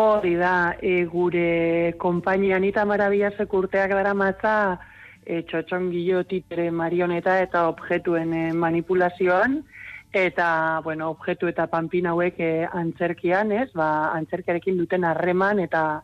Hori 0.00 0.34
da, 0.40 0.74
e, 0.80 1.04
gure 1.08 1.94
kompainian 2.00 2.64
eta 2.64 2.84
marabiazek 2.88 3.52
urteak 3.52 3.92
dara 3.92 4.16
matza, 4.16 4.56
e, 5.26 5.42
txotxon 5.48 5.90
titere 6.28 6.70
marioneta 6.70 7.40
eta 7.42 7.68
objetuen 7.68 8.32
e, 8.32 8.52
manipulazioan, 8.52 9.62
eta, 10.14 10.80
bueno, 10.84 11.10
objetu 11.10 11.48
eta 11.48 11.66
panpin 11.66 12.06
hauek 12.06 12.38
e, 12.38 12.66
antzerkian, 12.70 13.52
ez, 13.52 13.70
ba, 13.74 14.12
antzerkiarekin 14.14 14.78
duten 14.78 15.04
harreman 15.04 15.58
eta 15.58 16.02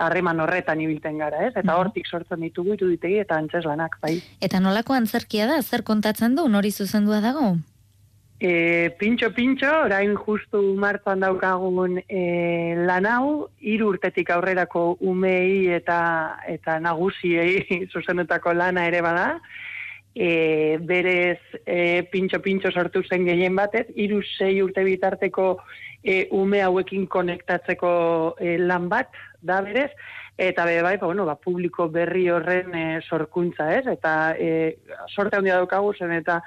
harreman 0.00 0.40
horretan 0.40 0.80
ibilten 0.80 1.18
gara, 1.18 1.46
ez? 1.46 1.52
Eta 1.56 1.76
hortik 1.76 2.06
sortzen 2.06 2.40
ditugu 2.40 2.74
ituditegi 2.78 3.18
eta 3.20 3.36
antzeslanak, 3.36 3.98
bai. 4.02 4.20
Eta 4.40 4.60
nolako 4.60 4.94
antzerkia 4.94 5.48
da, 5.50 5.60
zer 5.62 5.82
kontatzen 5.82 6.38
du, 6.38 6.48
nori 6.48 6.70
zuzendua 6.70 7.20
dago? 7.20 7.56
E, 8.40 8.88
pintxo, 8.96 9.28
pintxo, 9.36 9.68
orain 9.84 10.14
justu 10.16 10.62
martzan 10.80 11.20
daukagun 11.20 11.98
e, 12.08 12.72
lan 12.88 13.04
hau, 13.04 13.50
hiru 13.60 13.90
urtetik 13.92 14.30
aurrerako 14.32 14.94
umei 15.04 15.68
eta 15.76 15.98
eta 16.48 16.78
nagusiei 16.80 17.84
zuzenetako 17.92 18.54
lana 18.56 18.86
ere 18.88 19.02
bada. 19.04 19.26
E, 20.16 20.78
berez 20.80 21.38
e, 21.66 22.00
pintxo, 22.10 22.40
pintxo 22.40 22.72
sortu 22.72 23.04
zen 23.04 23.28
gehien 23.28 23.60
batez, 23.60 23.84
hiru 23.92 24.22
sei 24.38 24.62
urte 24.64 24.86
bitarteko 24.88 25.50
e, 26.02 26.24
ume 26.32 26.64
hauekin 26.64 27.04
konektatzeko 27.12 27.92
e, 28.40 28.56
lan 28.56 28.88
bat, 28.88 29.12
da 29.44 29.60
berez, 29.68 29.92
eta 30.40 30.64
be 30.64 30.80
bai, 30.80 30.96
ba, 30.96 31.06
bueno, 31.06 31.26
ba, 31.26 31.34
publiko 31.36 31.88
berri 31.92 32.28
horren 32.32 32.74
e, 32.74 32.84
sorkuntza, 33.04 33.66
ez? 33.76 33.84
Eta 33.92 34.12
e, 34.38 34.78
sorte 35.12 35.36
handia 35.36 35.58
daukagu 35.60 35.92
zen 35.92 36.14
eta 36.16 36.38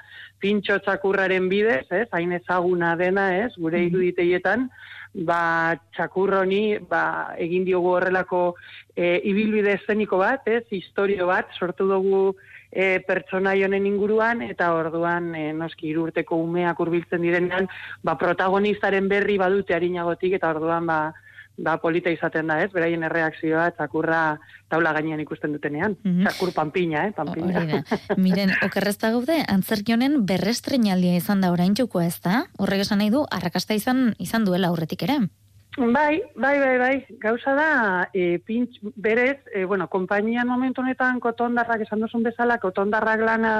pintxo 0.42 0.80
txakurraren 0.82 1.46
bidez, 1.48 1.86
ez? 1.94 2.08
Hain 2.10 2.34
ezaguna 2.34 2.96
dena, 2.98 3.28
ez? 3.44 3.52
Gure 3.56 3.78
mm 3.78 3.92
iruditeietan, 3.92 4.66
ba, 5.14 5.76
txakurroni, 5.94 6.80
ba, 6.90 7.36
egin 7.38 7.64
diogu 7.68 7.94
horrelako 7.94 8.42
e, 8.96 9.20
ibilbide 9.30 9.78
eszeniko 9.78 10.18
bat, 10.18 10.42
ez? 10.50 10.64
Historio 10.74 11.30
bat, 11.30 11.54
sortu 11.54 11.86
dugu 11.86 12.24
e, 12.74 12.98
pertsona 13.06 13.54
honen 13.54 13.86
inguruan, 13.86 14.42
eta 14.42 14.72
orduan, 14.74 15.34
e, 15.38 15.52
noski, 15.54 15.92
irurteko 15.94 16.42
umeak 16.42 16.80
urbiltzen 16.82 17.22
direnean, 17.22 17.70
ba, 18.02 18.18
protagonistaren 18.18 19.06
berri 19.08 19.38
badute 19.38 19.78
harinagotik, 19.78 20.34
eta 20.40 20.50
orduan, 20.56 20.90
ba, 20.90 20.98
ba, 21.56 21.76
polita 21.78 22.10
izaten 22.10 22.50
da, 22.50 22.58
ez? 22.64 22.70
Beraien 22.72 23.04
erreakzioa 23.06 23.68
txakurra 23.76 24.38
taula 24.72 24.92
gainean 24.96 25.22
ikusten 25.22 25.54
dutenean. 25.54 25.96
Mm 26.02 26.24
Txakur 26.26 26.54
panpina, 26.56 27.06
eh? 27.08 27.14
Panpina. 27.14 27.84
Miren, 28.16 28.54
okerrezta 28.66 29.12
gaude, 29.14 29.38
antzerkionen 29.48 30.24
berrestreinaldia 30.26 31.16
izan 31.20 31.44
da 31.44 31.52
orain 31.54 31.74
txuko 31.74 32.02
ez 32.02 32.18
da? 32.24 32.44
Horrek 32.58 32.84
esan 32.86 33.02
nahi 33.02 33.12
du, 33.14 33.24
arrakasta 33.30 33.76
izan 33.76 34.12
izan 34.18 34.46
duela 34.48 34.72
aurretik 34.72 35.06
ere? 35.06 35.20
Bai, 35.76 36.22
bai, 36.38 36.58
bai, 36.60 36.74
bai. 36.78 36.94
Gauza 37.18 37.54
da, 37.58 37.70
e, 38.14 38.38
pintx, 38.38 38.78
berez, 38.94 39.40
e, 39.52 39.64
bueno, 39.64 39.88
kompainian 39.90 40.46
momentu 40.46 40.82
honetan 40.82 41.18
kotondarrak, 41.20 41.82
esan 41.82 42.04
duzun 42.04 42.22
bezala, 42.22 42.60
kotondarrak 42.62 43.24
lana 43.26 43.56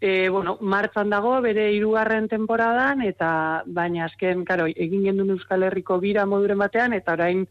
e, 0.00 0.28
bueno, 0.28 0.58
martzan 0.60 1.10
dago 1.10 1.40
bere 1.40 1.72
hirugarren 1.72 2.28
temporadan 2.28 3.02
eta 3.02 3.64
baina 3.66 4.06
azken, 4.06 4.44
karo, 4.44 4.68
egin 4.68 5.08
gendun 5.08 5.34
Euskal 5.34 5.66
Herriko 5.66 5.98
bira 5.98 6.26
moduren 6.26 6.58
batean 6.58 6.94
eta 6.94 7.16
orain 7.18 7.46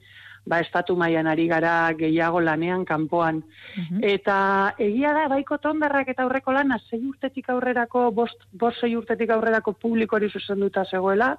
ba 0.48 0.62
estatu 0.64 0.96
mailan 0.96 1.28
ari 1.28 1.48
gara 1.48 1.92
gehiago 2.00 2.40
lanean 2.40 2.86
kanpoan. 2.88 3.42
Eta 4.00 4.38
egia 4.80 5.12
da 5.14 5.26
baiko 5.28 5.58
tondarrak 5.60 6.08
eta 6.14 6.24
aurreko 6.24 6.54
lana 6.56 6.80
sei 6.90 7.02
urtetik 7.04 7.50
aurrerako 7.52 8.12
bost 8.16 8.48
bost 8.54 8.80
sei 8.80 8.96
urtetik 8.96 9.30
aurrerako 9.36 9.74
publikori 9.74 10.30
zuzenduta 10.32 10.86
zegoela 10.86 11.36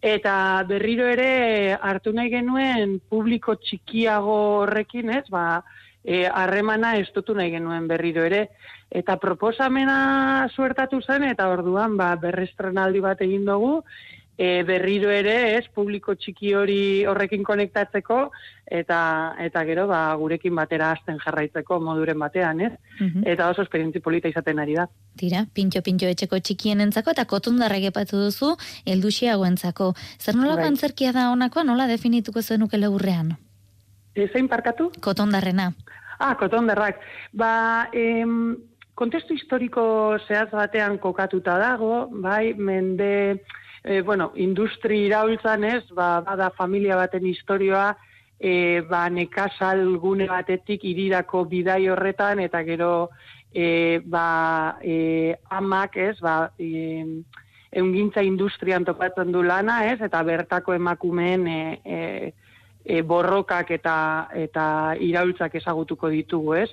eta 0.00 0.62
berriro 0.68 1.08
ere 1.10 1.74
hartu 1.74 2.12
nahi 2.14 2.30
genuen 2.30 3.00
publiko 3.10 3.56
txikiago 3.56 4.38
horrekin, 4.62 5.10
ez? 5.10 5.24
Ba, 5.30 5.64
e, 6.08 6.24
harremana 6.26 6.96
estutu 7.02 7.34
nahi 7.36 7.52
genuen 7.52 7.88
berriro 7.88 8.24
ere. 8.24 8.48
Eta 8.88 9.18
proposamena 9.20 10.48
suertatu 10.48 11.02
zen, 11.04 11.26
eta 11.28 11.50
orduan 11.52 11.98
ba, 12.00 12.14
berrestrenaldi 12.16 13.02
bat 13.04 13.20
egin 13.26 13.44
dugu, 13.44 13.82
e, 14.38 14.62
berriro 14.64 15.10
ere, 15.12 15.34
ez, 15.58 15.66
publiko 15.74 16.14
txiki 16.16 16.54
hori 16.56 16.80
horrekin 17.10 17.44
konektatzeko, 17.44 18.20
eta 18.80 19.00
eta 19.44 19.64
gero 19.68 19.84
ba, 19.90 20.00
gurekin 20.20 20.56
batera 20.56 20.94
hasten 20.94 21.18
jarraitzeko 21.20 21.76
moduren 21.84 22.16
batean, 22.22 22.62
ez? 22.64 22.72
Eta 23.28 23.50
oso 23.52 23.66
esperientzi 23.66 24.00
polita 24.00 24.32
izaten 24.32 24.62
ari 24.64 24.78
da. 24.78 24.86
Tira, 25.20 25.42
pintxo-pintxo 25.58 26.08
etxeko 26.14 26.40
txikien 26.40 26.80
entzako, 26.86 27.12
eta 27.12 27.26
kotundarrek 27.28 27.90
epatu 27.90 28.22
duzu, 28.22 28.54
elduxiagoentzako. 28.86 29.92
Zer 30.16 30.40
nola 30.40 30.56
Bai. 30.56 30.70
antzerkia 30.72 31.12
da 31.12 31.28
honakoa, 31.34 31.66
nola 31.68 31.90
definituko 31.90 32.40
zenuke 32.40 32.80
legurrean? 32.80 33.36
Zein 34.26 34.48
parkatu? 34.48 34.90
Kotondarrena. 35.00 35.72
Ah, 36.18 36.34
kotonderrak. 36.34 36.98
Ba, 37.32 37.88
em, 37.92 38.56
kontestu 38.98 39.36
historiko 39.36 40.18
zehaz 40.26 40.50
batean 40.50 40.98
kokatuta 40.98 41.58
dago, 41.58 42.08
bai, 42.10 42.54
mende, 42.54 43.44
e, 43.84 44.00
bueno, 44.02 44.32
industri 44.34 45.04
iraultzan 45.06 45.64
ez, 45.64 45.84
ba, 45.94 46.20
bada 46.26 46.50
familia 46.50 46.96
baten 46.98 47.26
historioa, 47.26 47.92
e, 48.40 48.80
ba, 48.90 49.06
nekazal 49.10 49.84
gune 50.02 50.26
batetik 50.26 50.84
irirako 50.84 51.44
bidai 51.44 51.84
horretan, 51.88 52.42
eta 52.42 52.64
gero, 52.66 53.10
e, 53.54 54.00
ba, 54.04 54.78
e, 54.82 55.36
amak 55.50 55.96
ez, 55.96 56.16
ba, 56.20 56.50
e, 56.58 57.04
eungintza 57.70 58.22
industrian 58.26 58.84
topatzen 58.84 59.30
du 59.30 59.42
lana, 59.42 59.84
ez, 59.92 60.00
eta 60.02 60.22
bertako 60.26 60.74
emakumeen 60.74 61.46
e, 61.46 61.60
e, 61.84 62.02
e, 62.88 63.02
borrokak 63.02 63.70
eta 63.76 63.96
eta 64.32 64.64
iraultzak 65.04 65.58
ezagutuko 65.60 66.08
ditugu, 66.14 66.56
ez? 66.56 66.70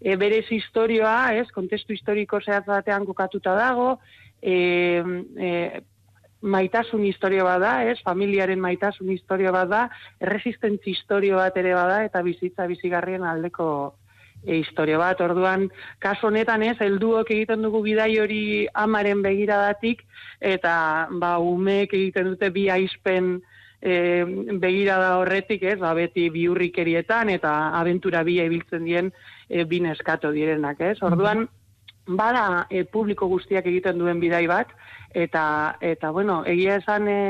E, 0.00 0.16
berez 0.16 0.46
historioa, 0.54 1.34
ez? 1.36 1.46
Kontestu 1.52 1.92
historiko 1.92 2.40
zehatz 2.40 2.64
batean 2.70 3.04
kokatuta 3.04 3.54
dago, 3.58 3.98
e, 4.40 4.56
e, 5.36 5.52
maitasun 6.40 7.04
historio 7.04 7.44
bat 7.44 7.60
da, 7.60 7.74
ez? 7.90 7.98
Familiaren 8.06 8.60
maitasun 8.62 9.10
historio 9.12 9.52
bat 9.52 9.68
da, 9.68 9.84
erresistentzi 10.22 10.94
historio 10.94 11.36
bat 11.36 11.56
ere 11.60 11.74
bada 11.76 12.04
eta 12.06 12.22
bizitza 12.22 12.68
bizigarrien 12.70 13.26
aldeko 13.26 13.68
e, 14.46 14.60
historio 14.62 15.02
bat. 15.02 15.20
Orduan, 15.20 15.68
kasu 16.00 16.30
honetan 16.30 16.64
ez, 16.64 16.78
helduok 16.80 17.34
egiten 17.34 17.66
dugu 17.66 17.82
bidai 17.90 18.12
hori 18.22 18.42
amaren 18.72 19.20
begiradatik 19.26 20.06
eta 20.40 20.74
ba 21.20 21.36
umeek 21.42 21.92
egiten 21.92 22.32
dute 22.32 22.52
bi 22.54 22.68
aizpen 22.70 23.40
e, 23.82 24.24
begirada 24.60 25.16
horretik, 25.18 25.62
ez, 25.62 25.78
ba, 25.80 25.92
beti 25.94 26.28
biurrikerietan 26.34 27.30
eta 27.34 27.54
abentura 27.78 28.24
bi 28.26 28.38
ibiltzen 28.42 28.84
dien 28.84 29.12
e, 29.48 29.64
bi 29.64 29.80
neskato 29.84 30.32
direnak, 30.34 30.80
ez. 30.80 30.98
Orduan, 31.02 31.46
bada 32.08 32.66
e, 32.70 32.84
publiko 32.84 33.28
guztiak 33.28 33.66
egiten 33.66 33.98
duen 34.00 34.20
bidai 34.20 34.46
bat, 34.50 34.72
eta, 35.14 35.76
eta 35.80 36.10
bueno, 36.10 36.42
egia 36.46 36.78
esan 36.82 37.08
e, 37.08 37.20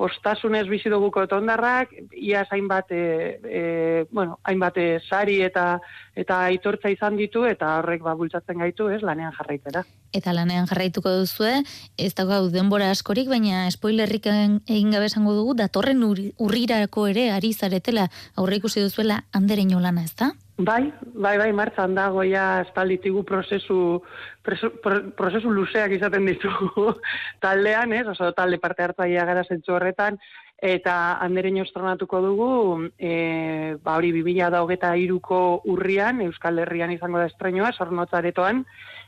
postasunez 0.00 0.64
bizi 0.70 0.88
dugu 0.88 1.10
kotondarrak, 1.12 1.92
ia 2.16 2.46
hainbat 2.48 2.88
e, 2.96 3.00
e, 3.44 3.62
bueno, 4.10 4.38
hainbat 4.48 4.78
e, 4.80 4.86
sari 5.04 5.40
eta 5.44 5.74
eta 6.16 6.38
aitortza 6.48 6.90
izan 6.92 7.18
ditu 7.20 7.44
eta 7.48 7.76
horrek 7.78 8.02
ba 8.04 8.14
bultzatzen 8.16 8.58
gaitu, 8.64 8.88
ez, 8.92 9.02
lanean 9.04 9.34
jarraitera. 9.36 9.84
Eta 10.16 10.32
lanean 10.34 10.66
jarraituko 10.70 11.12
duzue, 11.20 11.60
ez 12.00 12.12
da 12.16 12.24
denbora 12.50 12.90
askorik, 12.90 13.28
baina 13.28 13.66
spoilerrik 13.70 14.26
egin 14.26 14.90
gabe 14.90 15.06
esango 15.10 15.36
dugu, 15.36 15.54
datorren 15.54 16.02
ur- 16.02 16.32
urrirako 16.38 17.06
ere 17.12 17.30
ari 17.30 17.52
zaretela 17.52 18.08
aurre 18.36 18.56
ikusi 18.56 18.80
duzuela 18.80 19.24
andereño 19.32 19.80
lana, 19.80 20.04
ez 20.04 20.16
da? 20.16 20.32
Bai, 20.60 20.92
bai, 21.14 21.38
bai, 21.40 21.52
martzan 21.56 21.94
dago 21.96 22.20
ja 22.26 22.60
espalditigu 22.60 23.22
prozesu, 23.24 24.02
preso, 24.44 24.68
pro- 24.84 25.06
prozesu 25.16 25.48
luzeak 25.48 25.94
izaten 25.96 26.26
ditugu 26.28 26.90
taldean, 27.44 27.94
ez? 27.96 28.04
Oso 28.12 28.28
talde 28.36 28.58
parte 28.60 28.84
hartzailea 28.84 29.24
gara 29.24 29.46
zentzu 29.48 29.72
horretan, 29.78 30.18
eta 30.60 31.16
andereño 31.24 31.64
estrenatuko 31.64 32.20
dugu, 32.20 32.50
e, 32.98 33.78
ba 33.80 33.96
hori 33.96 34.12
2023ko 34.12 35.40
urrian, 35.72 36.20
Euskal 36.28 36.60
Herrian 36.60 36.92
izango 36.92 37.22
da 37.22 37.30
estreinoa, 37.32 37.72
sornotzaretoan, 37.72 38.66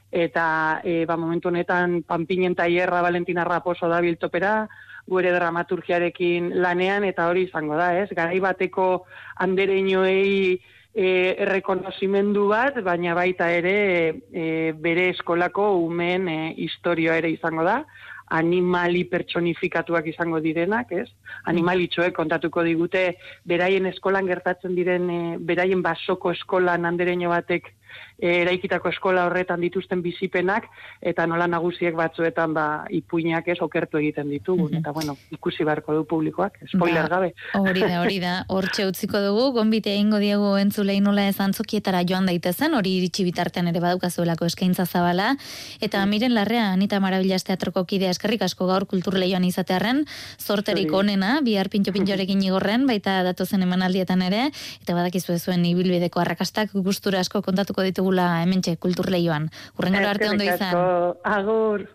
eta 0.08 0.46
e, 0.84 1.02
ba, 1.04 1.20
momentu 1.20 1.52
honetan 1.52 2.00
Pampinen 2.08 2.56
Taierra 2.56 3.04
Valentina 3.04 3.44
Raposo 3.44 3.92
da 3.92 4.00
biltopera, 4.00 4.70
gure 5.04 5.36
dramaturgiarekin 5.36 6.54
lanean, 6.64 7.04
eta 7.04 7.28
hori 7.28 7.50
izango 7.50 7.76
da, 7.76 7.98
ez? 8.00 8.08
Garai 8.16 8.40
bateko 8.40 9.02
andereñoei 9.36 10.62
e, 10.94 11.34
errekonozimendu 11.44 12.46
bat, 12.52 12.78
baina 12.84 13.14
baita 13.16 13.48
ere 13.50 13.76
e, 14.32 14.72
bere 14.72 15.08
eskolako 15.12 15.72
umeen 15.86 16.28
e, 16.28 16.38
historioa 16.64 17.18
ere 17.22 17.32
izango 17.32 17.64
da, 17.66 17.82
animali 18.32 19.04
pertsonifikatuak 19.12 20.06
izango 20.08 20.40
direnak, 20.40 20.92
ez? 20.96 21.08
Animalitxoek 21.50 22.14
kontatuko 22.16 22.64
digute 22.64 23.04
beraien 23.48 23.86
eskolan 23.90 24.28
gertatzen 24.28 24.76
diren, 24.76 25.08
e, 25.10 25.20
beraien 25.38 25.82
basoko 25.84 26.32
eskolan 26.32 26.88
andereño 26.88 27.32
batek 27.32 27.72
eraikitako 28.22 28.88
eskola 28.92 29.26
horretan 29.26 29.60
dituzten 29.60 30.02
bizipenak, 30.02 30.68
eta 31.02 31.26
nola 31.26 31.48
nagusiek 31.50 31.94
batzuetan 31.98 32.54
ba, 32.54 32.66
ipuinak 32.90 33.48
ez 33.48 33.58
okertu 33.64 33.98
egiten 33.98 34.30
ditugu. 34.30 34.68
Eta 34.78 34.92
bueno, 34.94 35.16
ikusi 35.34 35.64
beharko 35.66 35.94
du 35.96 36.04
publikoak, 36.08 36.58
spoiler 36.70 37.08
Ba, 37.08 37.16
gabe. 37.16 37.32
Hori 37.58 37.82
da, 37.82 38.00
hori 38.00 38.18
da. 38.22 38.34
Hortxe 38.52 38.86
utziko 38.86 39.20
dugu, 39.24 39.50
gonbite 39.56 39.92
egingo 39.94 40.20
diegu 40.22 40.54
entzulei 40.60 41.00
nola 41.02 41.26
ez 41.28 41.38
antzokietara 41.42 42.02
joan 42.08 42.28
daitezen, 42.30 42.74
hori 42.78 42.96
iritsi 43.00 43.26
bitartean 43.26 43.68
ere 43.72 43.82
badaukazuelako 43.82 44.46
eskaintza 44.50 44.86
zabala. 44.86 45.32
Eta 45.82 46.04
miren 46.06 46.34
larrea, 46.36 46.70
Anita 46.72 47.00
Marabillas 47.02 47.42
teatroko 47.48 47.84
kidea 47.88 48.12
eskerrik 48.14 48.46
asko 48.46 48.68
gaur 48.70 48.86
kulturleioan 48.86 49.44
izatearren, 49.44 50.04
zorterik 50.38 50.90
Zuri. 50.90 50.98
onena, 51.02 51.40
bihar 51.42 51.68
pintxo 51.72 51.94
pintxorekin 51.96 52.42
igorren, 52.48 52.86
baita 52.86 53.20
datozen 53.26 53.66
emanaldietan 53.66 54.22
ere, 54.22 54.48
eta 54.82 54.94
badakizu 54.94 55.38
zuen 55.38 55.64
ibilbideko 55.66 56.20
arrakastak 56.22 56.72
gustura 56.86 57.20
asko 57.20 57.42
kontatuko 57.42 57.81
ditugula 57.86 58.42
hementxe 58.42 58.76
kulturleioan. 58.76 59.50
Urrengora 59.78 60.10
arte 60.14 60.30
ondo 60.30 60.44
izan. 60.44 60.74
Agur. 61.24 61.88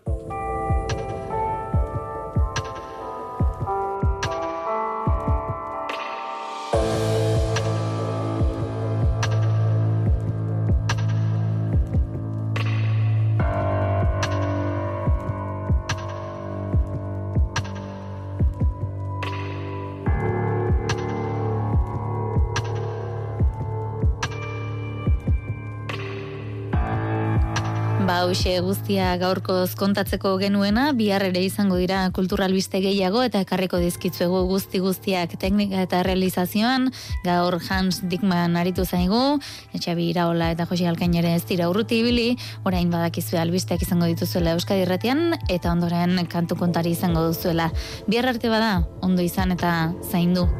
Hauxe 28.28 28.58
guztia 28.60 29.14
gaurkoz 29.16 29.70
kontatzeko 29.80 30.34
genuena, 30.36 30.90
bihar 30.92 31.22
ere 31.24 31.40
izango 31.46 31.78
dira 31.80 32.02
kulturalbiste 32.12 32.82
gehiago 32.84 33.22
eta 33.24 33.40
ekarriko 33.40 33.80
dizkitzuegu 33.80 34.42
guzti 34.50 34.82
guztiak 34.84 35.32
teknika 35.40 35.80
eta 35.86 36.02
realizazioan, 36.04 36.90
gaur 37.24 37.56
Hans 37.70 38.02
Dickman 38.04 38.60
aritu 38.60 38.84
zaigu, 38.84 39.40
Etxabi 39.72 40.10
Iraola 40.12 40.50
eta 40.52 40.68
Josi 40.68 40.84
Alkain 40.92 41.16
ere 41.16 41.32
ez 41.38 41.46
dira 41.48 41.70
urruti 41.72 42.02
ibili, 42.04 42.28
orain 42.68 42.92
badakizu 42.92 43.40
albisteak 43.40 43.88
izango 43.88 44.12
dituzuela 44.12 44.52
Euskadi 44.58 44.84
Irratian 44.84 45.32
eta 45.48 45.72
ondoren 45.72 46.26
kantu 46.28 46.60
kontari 46.60 46.92
izango 46.92 47.24
duzuela. 47.30 47.72
Bihar 48.12 48.28
arte 48.28 48.52
bada, 48.52 48.82
ondo 49.00 49.24
izan 49.24 49.56
eta 49.56 49.94
zaindu. 50.04 50.50